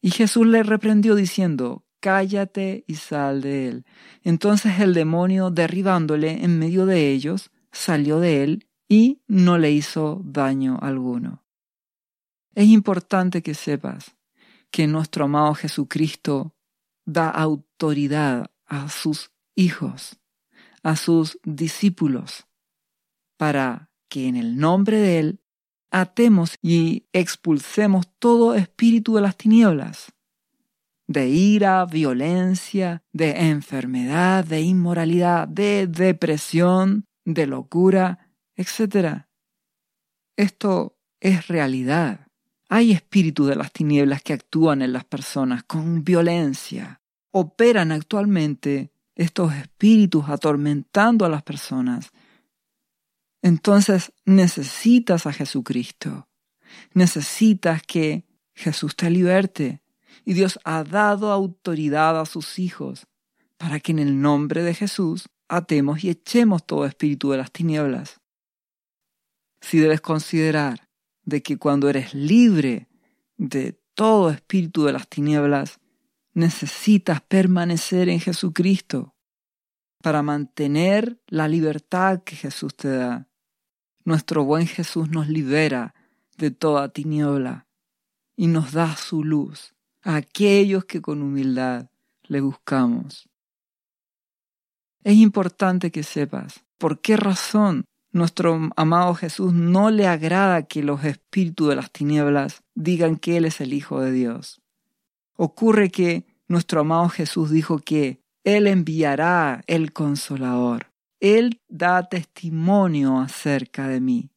Y 0.00 0.12
Jesús 0.12 0.46
le 0.46 0.62
reprendió 0.62 1.16
diciendo, 1.16 1.84
Cállate 1.98 2.84
y 2.86 2.94
sal 2.94 3.42
de 3.42 3.68
él. 3.68 3.84
Entonces 4.22 4.78
el 4.78 4.94
demonio, 4.94 5.50
derribándole 5.50 6.44
en 6.44 6.60
medio 6.60 6.86
de 6.86 7.10
ellos, 7.10 7.50
salió 7.72 8.20
de 8.20 8.44
él 8.44 8.68
y 8.88 9.22
no 9.26 9.58
le 9.58 9.72
hizo 9.72 10.20
daño 10.24 10.78
alguno. 10.80 11.42
Es 12.54 12.66
importante 12.66 13.42
que 13.42 13.54
sepas 13.54 14.14
que 14.70 14.86
nuestro 14.86 15.24
amado 15.24 15.54
Jesucristo 15.54 16.54
da 17.04 17.28
autoridad 17.28 18.52
a 18.72 18.88
sus 18.88 19.30
hijos, 19.54 20.18
a 20.82 20.96
sus 20.96 21.38
discípulos, 21.44 22.46
para 23.36 23.90
que 24.08 24.28
en 24.28 24.34
el 24.34 24.56
nombre 24.56 24.96
de 24.96 25.18
Él 25.18 25.40
atemos 25.90 26.56
y 26.62 27.04
expulsemos 27.12 28.06
todo 28.18 28.54
espíritu 28.54 29.16
de 29.16 29.20
las 29.20 29.36
tinieblas, 29.36 30.14
de 31.06 31.28
ira, 31.28 31.84
violencia, 31.84 33.02
de 33.12 33.50
enfermedad, 33.50 34.42
de 34.42 34.62
inmoralidad, 34.62 35.46
de 35.48 35.86
depresión, 35.86 37.04
de 37.26 37.46
locura, 37.46 38.30
etc. 38.56 39.26
Esto 40.34 40.96
es 41.20 41.46
realidad. 41.46 42.26
Hay 42.70 42.92
espíritus 42.92 43.48
de 43.48 43.56
las 43.56 43.70
tinieblas 43.70 44.22
que 44.22 44.32
actúan 44.32 44.80
en 44.80 44.94
las 44.94 45.04
personas 45.04 45.62
con 45.64 46.04
violencia. 46.04 47.01
Operan 47.32 47.92
actualmente 47.92 48.92
estos 49.14 49.52
espíritus 49.54 50.28
atormentando 50.28 51.24
a 51.24 51.28
las 51.28 51.42
personas. 51.42 52.12
Entonces 53.42 54.12
necesitas 54.24 55.26
a 55.26 55.32
Jesucristo. 55.32 56.28
Necesitas 56.94 57.82
que 57.82 58.24
Jesús 58.54 58.96
te 58.96 59.10
liberte. 59.10 59.82
Y 60.24 60.34
Dios 60.34 60.60
ha 60.64 60.84
dado 60.84 61.32
autoridad 61.32 62.20
a 62.20 62.26
sus 62.26 62.58
hijos 62.58 63.06
para 63.56 63.80
que 63.80 63.92
en 63.92 63.98
el 63.98 64.20
nombre 64.20 64.62
de 64.62 64.74
Jesús 64.74 65.28
atemos 65.48 66.04
y 66.04 66.10
echemos 66.10 66.66
todo 66.66 66.86
espíritu 66.86 67.30
de 67.30 67.38
las 67.38 67.50
tinieblas. 67.50 68.20
Si 69.60 69.78
debes 69.78 70.00
considerar 70.00 70.88
de 71.24 71.42
que 71.42 71.56
cuando 71.58 71.88
eres 71.88 72.14
libre 72.14 72.88
de 73.36 73.80
todo 73.94 74.30
espíritu 74.30 74.84
de 74.84 74.92
las 74.92 75.08
tinieblas, 75.08 75.78
necesitas 76.34 77.20
permanecer 77.20 78.08
en 78.08 78.20
Jesucristo 78.20 79.14
para 80.02 80.22
mantener 80.22 81.20
la 81.26 81.48
libertad 81.48 82.22
que 82.24 82.36
Jesús 82.36 82.74
te 82.74 82.88
da. 82.88 83.28
Nuestro 84.04 84.44
buen 84.44 84.66
Jesús 84.66 85.08
nos 85.08 85.28
libera 85.28 85.94
de 86.36 86.50
toda 86.50 86.92
tiniebla 86.92 87.66
y 88.36 88.48
nos 88.48 88.72
da 88.72 88.96
su 88.96 89.22
luz 89.22 89.74
a 90.02 90.16
aquellos 90.16 90.84
que 90.84 91.00
con 91.00 91.22
humildad 91.22 91.90
le 92.24 92.40
buscamos. 92.40 93.28
Es 95.04 95.16
importante 95.16 95.90
que 95.90 96.02
sepas 96.02 96.64
por 96.78 97.00
qué 97.00 97.16
razón 97.16 97.84
nuestro 98.12 98.70
amado 98.76 99.14
Jesús 99.14 99.52
no 99.52 99.90
le 99.90 100.06
agrada 100.06 100.64
que 100.64 100.82
los 100.82 101.04
espíritus 101.04 101.68
de 101.68 101.76
las 101.76 101.90
tinieblas 101.90 102.62
digan 102.74 103.16
que 103.16 103.36
Él 103.36 103.44
es 103.44 103.60
el 103.60 103.72
Hijo 103.72 104.00
de 104.00 104.12
Dios. 104.12 104.61
Ocurre 105.36 105.90
que 105.90 106.26
nuestro 106.48 106.80
amado 106.80 107.08
Jesús 107.08 107.50
dijo 107.50 107.78
que 107.78 108.22
Él 108.44 108.66
enviará 108.66 109.62
el 109.66 109.92
consolador. 109.92 110.92
Él 111.20 111.60
da 111.68 112.08
testimonio 112.08 113.18
acerca 113.18 113.88
de 113.88 114.00
mí. 114.00 114.30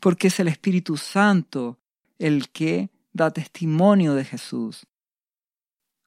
Porque 0.00 0.28
es 0.28 0.40
el 0.40 0.48
Espíritu 0.48 0.96
Santo 0.96 1.78
el 2.18 2.50
que 2.50 2.90
da 3.12 3.30
testimonio 3.30 4.14
de 4.14 4.24
Jesús. 4.24 4.86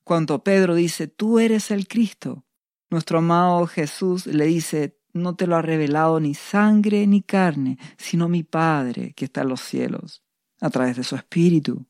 Cuando 0.03 0.43
Pedro 0.43 0.75
dice, 0.75 1.08
tú 1.08 1.39
eres 1.39 1.71
el 1.71 1.88
Cristo, 1.88 2.45
nuestro 2.89 3.19
amado 3.19 3.65
Jesús 3.67 4.27
le 4.27 4.45
dice, 4.45 4.99
no 5.13 5.36
te 5.36 5.47
lo 5.47 5.55
ha 5.55 5.62
revelado 5.62 6.19
ni 6.19 6.34
sangre 6.34 7.08
ni 7.08 7.21
carne, 7.21 7.77
sino 7.97 8.27
mi 8.27 8.43
Padre 8.43 9.13
que 9.13 9.25
está 9.25 9.41
en 9.41 9.49
los 9.49 9.62
cielos, 9.62 10.23
a 10.60 10.69
través 10.69 10.97
de 10.97 11.03
su 11.03 11.15
Espíritu. 11.15 11.88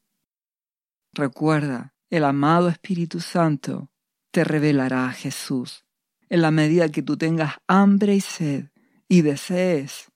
Recuerda, 1.12 1.95
el 2.18 2.24
amado 2.24 2.70
Espíritu 2.70 3.20
Santo 3.20 3.90
te 4.32 4.44
revelará 4.44 5.08
a 5.08 5.12
Jesús 5.12 5.86
en 6.30 6.42
la 6.42 6.52
medida 6.52 6.90
que 6.90 7.02
tú 7.02 7.18
tengas 7.18 7.56
hambre 7.68 8.16
y 8.16 8.22
sed 8.22 8.66
y 9.08 9.22
desees 9.22 10.12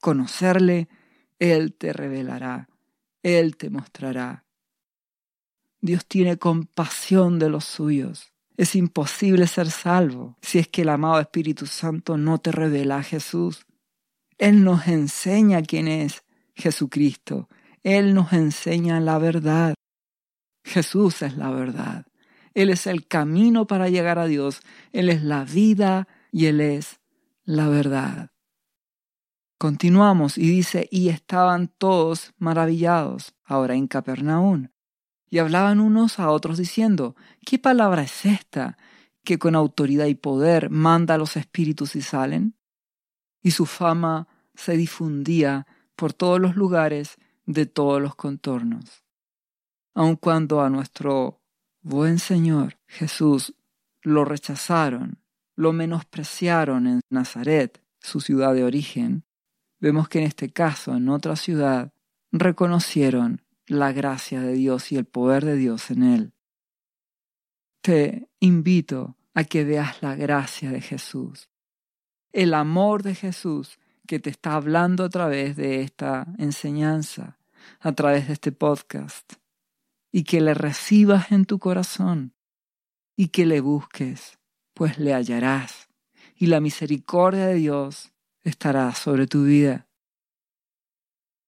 conocerle, 0.00 0.88
Él 1.38 1.74
te 1.74 1.92
revelará, 1.92 2.68
Él 3.22 3.56
te 3.56 3.70
mostrará. 3.70 4.44
Dios 5.80 6.06
tiene 6.06 6.36
compasión 6.38 7.38
de 7.38 7.48
los 7.48 7.64
suyos. 7.64 8.32
Es 8.56 8.74
imposible 8.74 9.46
ser 9.46 9.70
salvo 9.70 10.36
si 10.42 10.58
es 10.58 10.68
que 10.68 10.82
el 10.82 10.88
amado 10.88 11.20
Espíritu 11.20 11.66
Santo 11.66 12.16
no 12.16 12.38
te 12.38 12.52
revela 12.52 12.98
a 12.98 13.02
Jesús. 13.02 13.64
Él 14.38 14.64
nos 14.64 14.88
enseña 14.88 15.62
quién 15.62 15.88
es 15.88 16.24
Jesucristo. 16.54 17.48
Él 17.82 18.14
nos 18.14 18.32
enseña 18.32 19.00
la 19.00 19.18
verdad. 19.18 19.74
Jesús 20.64 21.22
es 21.22 21.36
la 21.36 21.50
verdad. 21.50 22.06
Él 22.54 22.70
es 22.70 22.86
el 22.86 23.06
camino 23.06 23.66
para 23.66 23.88
llegar 23.88 24.18
a 24.18 24.26
Dios. 24.26 24.60
Él 24.92 25.08
es 25.08 25.22
la 25.22 25.44
vida 25.44 26.08
y 26.30 26.46
Él 26.46 26.60
es 26.60 27.00
la 27.44 27.68
verdad. 27.68 28.30
Continuamos 29.58 30.38
y 30.38 30.48
dice, 30.50 30.88
y 30.90 31.08
estaban 31.08 31.68
todos 31.68 32.32
maravillados, 32.36 33.34
ahora 33.44 33.76
en 33.76 33.86
Capernaum, 33.86 34.70
y 35.30 35.38
hablaban 35.38 35.78
unos 35.78 36.18
a 36.18 36.30
otros 36.30 36.58
diciendo, 36.58 37.14
¿qué 37.46 37.58
palabra 37.58 38.02
es 38.02 38.26
esta 38.26 38.76
que 39.22 39.38
con 39.38 39.54
autoridad 39.54 40.06
y 40.06 40.16
poder 40.16 40.68
manda 40.68 41.14
a 41.14 41.18
los 41.18 41.36
espíritus 41.36 41.94
y 41.94 42.02
salen? 42.02 42.56
Y 43.40 43.52
su 43.52 43.64
fama 43.66 44.26
se 44.54 44.76
difundía 44.76 45.66
por 45.94 46.12
todos 46.12 46.40
los 46.40 46.56
lugares 46.56 47.16
de 47.46 47.66
todos 47.66 48.02
los 48.02 48.16
contornos. 48.16 49.01
Aun 49.94 50.16
cuando 50.16 50.60
a 50.60 50.70
nuestro 50.70 51.40
buen 51.82 52.18
Señor 52.18 52.78
Jesús 52.86 53.54
lo 54.02 54.24
rechazaron, 54.24 55.18
lo 55.54 55.72
menospreciaron 55.72 56.86
en 56.86 57.00
Nazaret, 57.10 57.82
su 58.00 58.20
ciudad 58.20 58.54
de 58.54 58.64
origen, 58.64 59.24
vemos 59.78 60.08
que 60.08 60.18
en 60.20 60.24
este 60.24 60.50
caso, 60.50 60.94
en 60.94 61.08
otra 61.08 61.36
ciudad, 61.36 61.92
reconocieron 62.30 63.42
la 63.66 63.92
gracia 63.92 64.40
de 64.40 64.54
Dios 64.54 64.92
y 64.92 64.96
el 64.96 65.04
poder 65.04 65.44
de 65.44 65.56
Dios 65.56 65.90
en 65.90 66.02
él. 66.02 66.32
Te 67.82 68.28
invito 68.40 69.16
a 69.34 69.44
que 69.44 69.64
veas 69.64 70.02
la 70.02 70.14
gracia 70.14 70.70
de 70.70 70.80
Jesús, 70.80 71.50
el 72.32 72.54
amor 72.54 73.02
de 73.02 73.14
Jesús 73.14 73.78
que 74.06 74.18
te 74.18 74.30
está 74.30 74.54
hablando 74.54 75.04
a 75.04 75.08
través 75.08 75.56
de 75.56 75.82
esta 75.82 76.26
enseñanza, 76.38 77.38
a 77.80 77.92
través 77.92 78.26
de 78.26 78.34
este 78.34 78.52
podcast, 78.52 79.34
y 80.12 80.24
que 80.24 80.40
le 80.40 80.54
recibas 80.54 81.32
en 81.32 81.46
tu 81.46 81.58
corazón 81.58 82.34
y 83.16 83.28
que 83.28 83.46
le 83.46 83.60
busques, 83.60 84.38
pues 84.74 84.98
le 84.98 85.14
hallarás, 85.14 85.88
y 86.36 86.46
la 86.46 86.60
misericordia 86.60 87.46
de 87.46 87.54
Dios 87.54 88.12
estará 88.42 88.94
sobre 88.94 89.26
tu 89.26 89.44
vida. 89.44 89.88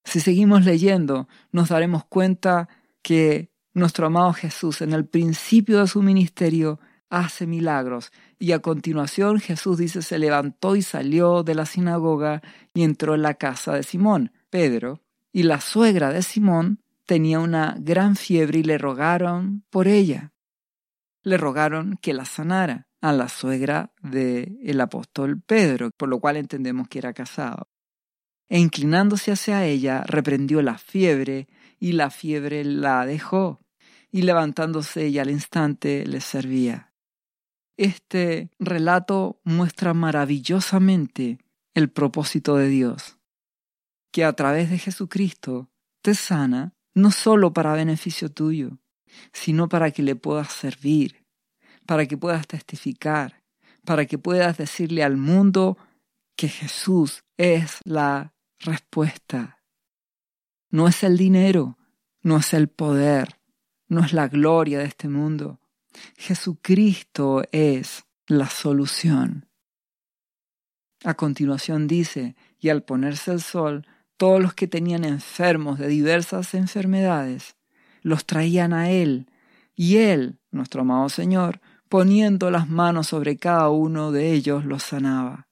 Si 0.05 0.20
seguimos 0.20 0.64
leyendo, 0.64 1.29
nos 1.53 1.68
daremos 1.68 2.05
cuenta 2.05 2.68
que 3.03 3.50
nuestro 3.72 4.07
amado 4.07 4.33
Jesús 4.33 4.81
en 4.83 4.92
el 4.92 5.07
principio 5.07 5.81
de 5.81 5.88
su 5.88 6.03
ministerio 6.03 6.81
hace 7.11 7.46
milagros 7.46 8.12
y 8.38 8.53
a 8.53 8.61
continuación 8.61 9.40
Jesús 9.40 9.79
dice 9.79 10.03
se 10.03 10.18
levantó 10.18 10.77
y 10.77 10.83
salió 10.83 11.42
de 11.42 11.55
la 11.55 11.66
sinagoga 11.66 12.42
y 12.72 12.83
entró 12.83 13.14
en 13.14 13.22
la 13.22 13.35
casa 13.35 13.74
de 13.74 13.83
Simón, 13.83 14.33
Pedro, 14.50 15.00
y 15.33 15.42
la 15.42 15.61
suegra 15.61 16.11
de 16.11 16.22
Simón 16.22 16.84
tenía 17.07 17.40
una 17.40 17.77
gran 17.79 18.17
fiebre 18.17 18.61
y 18.61 18.62
le 18.62 18.79
rogaron 18.79 19.64
por 19.71 19.88
ella. 19.88 20.33
Le 21.23 21.37
rogaron 21.37 21.99
que 22.01 22.14
la 22.14 22.25
sanara 22.25 22.88
a 23.01 23.12
la 23.12 23.29
suegra 23.29 23.93
del 24.01 24.59
el 24.62 24.81
apóstol 24.81 25.40
Pedro, 25.40 25.90
por 25.97 26.09
lo 26.09 26.21
cual 26.21 26.37
entendemos 26.37 26.88
que 26.88 26.99
era 26.99 27.12
casado. 27.12 27.69
E 28.49 28.59
inclinándose 28.59 29.33
hacia 29.33 29.64
ella, 29.64 30.05
reprendió 30.07 30.62
la 30.62 30.79
fiebre, 30.79 31.49
y 31.79 31.93
la 31.93 32.11
fiebre 32.11 32.64
la 32.64 33.05
dejó, 33.05 33.61
y 34.11 34.23
levantándose 34.23 35.07
ella 35.07 35.23
al 35.23 35.31
instante 35.31 36.07
le 36.07 36.21
servía. 36.21 36.95
Este 37.77 38.51
relato 38.59 39.40
muestra 39.45 39.93
maravillosamente 39.93 41.38
el 41.75 41.90
propósito 41.90 42.57
de 42.57 42.69
Dios, 42.69 43.19
que 44.12 44.25
a 44.25 44.33
través 44.33 44.71
de 44.71 44.79
Jesucristo 44.79 45.71
te 46.01 46.14
sana 46.14 46.74
no 46.94 47.11
solo 47.11 47.52
para 47.52 47.74
beneficio 47.74 48.30
tuyo, 48.30 48.78
sino 49.33 49.68
para 49.68 49.90
que 49.90 50.02
le 50.02 50.16
puedas 50.16 50.52
servir, 50.52 51.24
para 51.87 52.07
que 52.07 52.16
puedas 52.16 52.46
testificar, 52.46 53.42
para 53.85 54.07
que 54.07 54.18
puedas 54.18 54.57
decirle 54.57 55.02
al 55.02 55.16
mundo 55.16 55.76
que 56.37 56.48
Jesús 56.48 57.24
es 57.37 57.80
la 57.85 58.33
respuesta. 58.61 59.62
No 60.70 60.88
es 60.88 61.02
el 61.02 61.16
dinero, 61.16 61.78
no 62.22 62.38
es 62.38 62.54
el 62.54 62.68
poder, 62.68 63.40
no 63.88 64.04
es 64.04 64.12
la 64.12 64.28
gloria 64.28 64.78
de 64.78 64.87
este 64.87 65.09
mundo, 65.09 65.61
Jesucristo 66.16 67.44
es 67.52 68.04
la 68.26 68.48
solución. 68.48 69.48
A 71.04 71.14
continuación 71.14 71.87
dice, 71.87 72.35
y 72.59 72.70
al 72.70 72.83
ponerse 72.83 73.33
el 73.33 73.42
sol, 73.42 73.87
todos 74.16 74.40
los 74.42 74.55
que 74.55 74.66
tenían 74.66 75.05
enfermos 75.05 75.79
de 75.79 75.88
diversas 75.88 76.55
enfermedades, 76.55 77.57
los 78.03 78.27
traían 78.27 78.72
a 78.72 78.90
Él, 78.90 79.29
y 79.74 79.96
Él, 79.96 80.38
nuestro 80.50 80.83
amado 80.83 81.09
Señor, 81.09 81.61
poniendo 81.88 82.50
las 82.50 82.68
manos 82.68 83.09
sobre 83.09 83.37
cada 83.37 83.70
uno 83.70 84.12
de 84.12 84.33
ellos, 84.33 84.64
los 84.64 84.83
sanaba. 84.83 85.48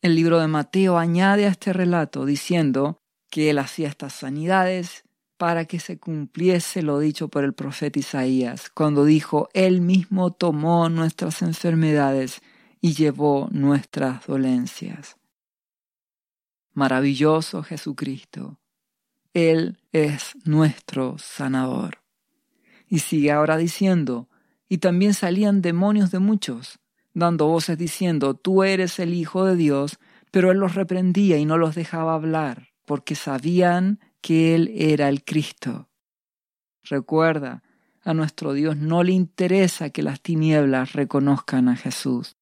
El 0.00 0.14
libro 0.14 0.38
de 0.38 0.46
Mateo 0.46 0.96
añade 0.96 1.46
a 1.46 1.50
este 1.50 1.72
relato 1.72 2.24
diciendo 2.24 3.02
que 3.30 3.50
Él 3.50 3.58
hacía 3.58 3.88
estas 3.88 4.12
sanidades 4.12 5.04
para 5.36 5.64
que 5.64 5.80
se 5.80 5.98
cumpliese 5.98 6.82
lo 6.82 6.98
dicho 6.98 7.28
por 7.28 7.44
el 7.44 7.54
profeta 7.54 7.98
Isaías, 7.98 8.70
cuando 8.70 9.04
dijo, 9.04 9.48
Él 9.54 9.80
mismo 9.80 10.32
tomó 10.32 10.88
nuestras 10.88 11.42
enfermedades 11.42 12.40
y 12.80 12.94
llevó 12.94 13.48
nuestras 13.50 14.26
dolencias. 14.26 15.17
Maravilloso 16.78 17.64
Jesucristo, 17.64 18.60
Él 19.34 19.80
es 19.90 20.36
nuestro 20.44 21.18
sanador. 21.18 22.04
Y 22.86 23.00
sigue 23.00 23.32
ahora 23.32 23.56
diciendo, 23.56 24.28
y 24.68 24.78
también 24.78 25.12
salían 25.12 25.60
demonios 25.60 26.12
de 26.12 26.20
muchos, 26.20 26.78
dando 27.14 27.48
voces 27.48 27.78
diciendo, 27.78 28.34
Tú 28.34 28.62
eres 28.62 29.00
el 29.00 29.12
Hijo 29.12 29.44
de 29.44 29.56
Dios, 29.56 29.98
pero 30.30 30.52
Él 30.52 30.58
los 30.58 30.76
reprendía 30.76 31.36
y 31.36 31.46
no 31.46 31.58
los 31.58 31.74
dejaba 31.74 32.14
hablar, 32.14 32.68
porque 32.84 33.16
sabían 33.16 33.98
que 34.20 34.54
Él 34.54 34.70
era 34.76 35.08
el 35.08 35.24
Cristo. 35.24 35.88
Recuerda, 36.84 37.64
a 38.04 38.14
nuestro 38.14 38.52
Dios 38.52 38.76
no 38.76 39.02
le 39.02 39.10
interesa 39.10 39.90
que 39.90 40.04
las 40.04 40.20
tinieblas 40.20 40.92
reconozcan 40.92 41.68
a 41.68 41.74
Jesús. 41.74 42.36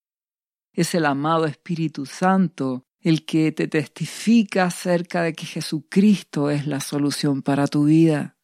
Es 0.75 0.95
el 0.95 1.07
amado 1.07 1.47
Espíritu 1.47 2.05
Santo 2.05 2.87
el 3.01 3.25
que 3.25 3.53
te 3.53 3.69
testifica 3.69 4.65
acerca 4.65 5.23
de 5.23 5.33
que 5.33 5.47
Jesucristo 5.47 6.51
es 6.51 6.67
la 6.67 6.81
solución 6.81 7.43
para 7.43 7.67
tu 7.67 7.85
vida. 7.85 8.37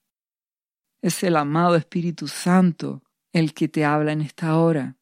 Es 1.01 1.23
el 1.25 1.37
amado 1.37 1.77
Espíritu 1.77 2.29
Santo 2.29 3.03
el 3.33 3.55
que 3.55 3.69
te 3.69 3.85
habla 3.85 4.13
en 4.13 4.21
esta 4.21 4.59
hora, 4.59 4.97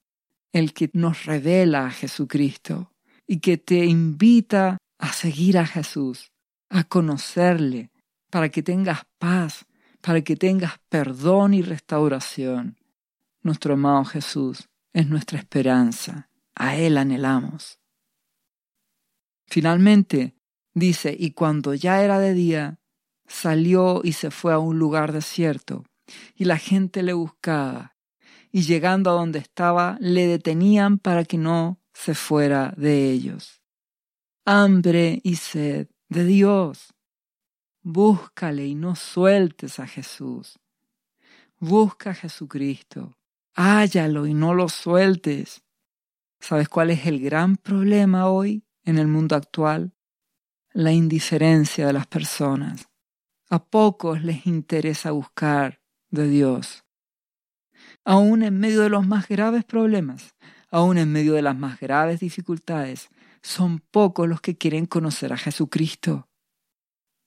el 0.52 0.72
que 0.72 0.90
nos 0.94 1.24
revela 1.26 1.86
a 1.86 1.90
Jesucristo 1.90 2.92
y 3.26 3.40
que 3.40 3.58
te 3.58 3.84
invita 3.84 4.78
a 4.98 5.12
seguir 5.12 5.58
a 5.58 5.66
Jesús, 5.66 6.32
a 6.68 6.84
conocerle, 6.84 7.90
para 8.30 8.48
que 8.48 8.62
tengas 8.62 9.02
paz, 9.18 9.66
para 10.00 10.22
que 10.22 10.36
tengas 10.36 10.78
perdón 10.88 11.54
y 11.54 11.62
restauración. 11.62 12.78
Nuestro 13.42 13.74
amado 13.74 14.04
Jesús 14.04 14.68
es 14.92 15.08
nuestra 15.08 15.38
esperanza, 15.38 16.28
a 16.54 16.76
Él 16.76 16.96
anhelamos. 16.98 17.79
Finalmente, 19.50 20.36
dice, 20.74 21.14
y 21.18 21.32
cuando 21.32 21.74
ya 21.74 22.04
era 22.04 22.20
de 22.20 22.34
día, 22.34 22.78
salió 23.26 24.00
y 24.04 24.12
se 24.12 24.30
fue 24.30 24.52
a 24.52 24.60
un 24.60 24.78
lugar 24.78 25.12
desierto, 25.12 25.84
y 26.36 26.44
la 26.44 26.56
gente 26.56 27.02
le 27.02 27.14
buscaba, 27.14 27.96
y 28.52 28.62
llegando 28.62 29.10
a 29.10 29.14
donde 29.14 29.40
estaba, 29.40 29.98
le 30.00 30.28
detenían 30.28 30.98
para 30.98 31.24
que 31.24 31.36
no 31.36 31.80
se 31.92 32.14
fuera 32.14 32.72
de 32.76 33.10
ellos. 33.10 33.60
Hambre 34.44 35.20
y 35.24 35.34
sed 35.34 35.88
de 36.08 36.24
Dios. 36.24 36.94
Búscale 37.82 38.66
y 38.66 38.76
no 38.76 38.94
sueltes 38.94 39.80
a 39.80 39.86
Jesús. 39.86 40.60
Busca 41.58 42.10
a 42.10 42.14
Jesucristo. 42.14 43.16
Hállalo 43.54 44.26
y 44.26 44.34
no 44.34 44.54
lo 44.54 44.68
sueltes. 44.68 45.62
¿Sabes 46.40 46.68
cuál 46.68 46.90
es 46.90 47.06
el 47.06 47.20
gran 47.20 47.56
problema 47.56 48.28
hoy 48.28 48.64
en 48.84 48.98
el 48.98 49.06
mundo 49.06 49.36
actual? 49.36 49.92
La 50.72 50.92
indiferencia 50.92 51.86
de 51.86 51.92
las 51.92 52.06
personas. 52.06 52.88
A 53.48 53.64
pocos 53.64 54.22
les 54.22 54.46
interesa 54.46 55.10
buscar 55.10 55.80
de 56.10 56.28
Dios. 56.28 56.84
Aún 58.04 58.42
en 58.42 58.58
medio 58.58 58.82
de 58.82 58.90
los 58.90 59.06
más 59.06 59.28
graves 59.28 59.64
problemas, 59.64 60.34
aún 60.70 60.98
en 60.98 61.10
medio 61.10 61.34
de 61.34 61.42
las 61.42 61.56
más 61.56 61.80
graves 61.80 62.20
dificultades, 62.20 63.08
son 63.42 63.80
pocos 63.80 64.28
los 64.28 64.40
que 64.40 64.56
quieren 64.56 64.86
conocer 64.86 65.32
a 65.32 65.36
Jesucristo. 65.36 66.28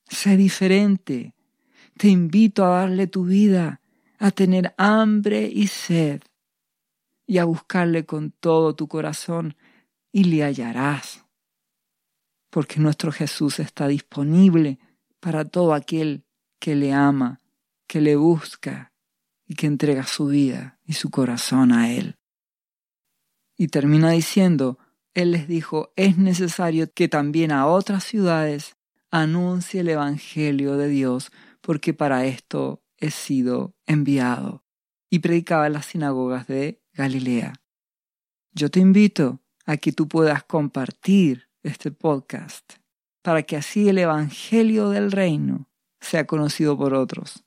Sé 0.06 0.38
diferente. 0.38 1.34
Te 1.98 2.08
invito 2.08 2.66
a 2.66 2.82
darle 2.82 3.08
tu 3.08 3.26
vida, 3.26 3.82
a 4.20 4.32
tener 4.32 4.74
hambre 4.78 5.50
y 5.52 5.68
sed, 5.68 6.22
y 7.26 7.38
a 7.38 7.46
buscarle 7.46 8.06
con 8.06 8.32
todo 8.32 8.76
tu 8.76 8.88
corazón, 8.88 9.56
y 10.12 10.26
le 10.26 10.44
hallarás. 10.44 11.23
Porque 12.54 12.80
nuestro 12.80 13.12
Jesús 13.12 13.58
está 13.58 13.88
disponible 13.88 14.78
para 15.20 15.44
todo 15.44 15.74
aquel 15.74 16.24
que 16.60 16.76
le 16.76 16.94
ama, 16.94 17.42
que 17.88 18.00
le 18.00 18.16
busca 18.16 18.94
y 19.48 19.56
que 19.56 19.66
entrega 19.66 20.06
su 20.06 20.28
vida 20.28 20.80
y 20.86 20.94
su 20.94 21.10
corazón 21.10 21.72
a 21.72 21.92
Él. 21.92 22.20
Y 23.58 23.70
termina 23.70 24.12
diciendo, 24.12 24.78
Él 25.16 25.32
les 25.32 25.48
dijo, 25.48 25.94
es 25.96 26.20
necesario 26.20 26.94
que 26.94 27.08
también 27.08 27.52
a 27.52 27.66
otras 27.66 28.04
ciudades 28.04 28.76
anuncie 29.10 29.82
el 29.82 29.90
Evangelio 29.90 30.78
de 30.78 30.90
Dios, 30.90 31.32
porque 31.60 31.96
para 31.96 32.28
esto 32.28 32.84
he 32.98 33.10
sido 33.10 33.76
enviado. 33.88 34.64
Y 35.10 35.20
predicaba 35.20 35.66
en 35.66 35.74
las 35.74 35.88
sinagogas 35.88 36.46
de 36.46 36.84
Galilea. 36.94 37.56
Yo 38.52 38.70
te 38.70 38.80
invito 38.80 39.42
a 39.66 39.78
que 39.78 39.92
tú 39.92 40.08
puedas 40.08 40.44
compartir 40.44 41.50
este 41.64 41.92
podcast 41.92 42.84
para 43.24 43.42
que 43.44 43.56
así 43.56 43.90
el 43.90 43.98
Evangelio 43.98 44.90
del 44.90 45.12
Reino 45.12 45.70
sea 46.00 46.28
conocido 46.28 46.78
por 46.78 46.94
otros. 46.94 47.44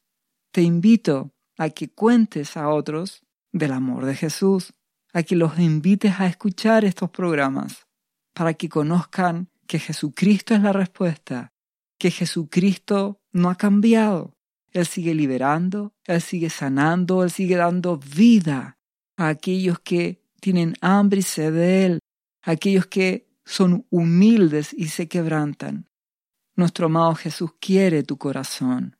Te 0.50 0.62
invito 0.62 1.32
a 1.58 1.68
que 1.68 1.92
cuentes 1.92 2.56
a 2.56 2.70
otros 2.70 3.22
del 3.52 3.72
amor 3.72 4.06
de 4.06 4.16
Jesús, 4.16 4.72
a 5.12 5.22
que 5.22 5.36
los 5.36 5.58
invites 5.58 6.18
a 6.18 6.26
escuchar 6.26 6.84
estos 6.84 7.10
programas, 7.10 7.86
para 8.34 8.54
que 8.54 8.68
conozcan 8.68 9.50
que 9.66 9.78
Jesucristo 9.78 10.54
es 10.54 10.62
la 10.62 10.72
respuesta, 10.72 11.52
que 11.98 12.10
Jesucristo 12.10 13.20
no 13.32 13.50
ha 13.50 13.56
cambiado. 13.56 14.34
Él 14.72 14.86
sigue 14.86 15.14
liberando, 15.14 15.94
Él 16.04 16.20
sigue 16.20 16.50
sanando, 16.50 17.22
Él 17.22 17.30
sigue 17.30 17.56
dando 17.56 17.98
vida 17.98 18.78
a 19.16 19.28
aquellos 19.28 19.78
que 19.80 20.22
tienen 20.40 20.74
hambre 20.80 21.20
y 21.20 21.22
sed 21.22 21.52
de 21.52 21.86
Él, 21.86 21.98
a 22.42 22.52
aquellos 22.52 22.86
que 22.86 23.25
son 23.46 23.86
humildes 23.90 24.74
y 24.74 24.88
se 24.88 25.08
quebrantan. 25.08 25.88
Nuestro 26.56 26.86
amado 26.86 27.14
Jesús 27.14 27.52
quiere 27.60 28.02
tu 28.02 28.18
corazón. 28.18 28.96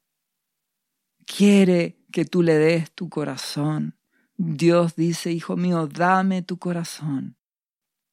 Quiere 1.27 1.99
que 2.13 2.25
tú 2.25 2.43
le 2.43 2.55
des 2.55 2.93
tu 2.93 3.11
corazón. 3.11 3.99
Dios 4.37 4.95
dice, 4.95 5.33
Hijo 5.33 5.57
mío, 5.57 5.89
dame 5.89 6.43
tu 6.43 6.59
corazón. 6.59 7.37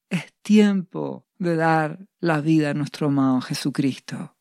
Es 0.10 0.34
tiempo 0.42 1.28
de 1.38 1.56
dar 1.56 2.08
la 2.20 2.42
vida 2.42 2.72
a 2.72 2.74
nuestro 2.74 3.08
amado 3.08 3.40
Jesucristo, 3.42 4.36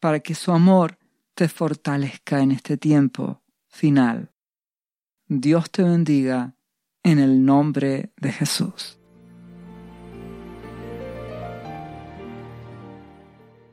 para 0.00 0.20
que 0.20 0.34
su 0.34 0.52
amor 0.52 0.98
te 1.34 1.48
fortalezca 1.48 2.40
en 2.40 2.52
este 2.52 2.76
tiempo 2.76 3.42
final. 3.68 4.32
Dios 5.26 5.70
te 5.70 5.82
bendiga 5.82 6.54
en 7.02 7.18
el 7.18 7.44
nombre 7.44 8.12
de 8.16 8.32
Jesús. 8.32 8.98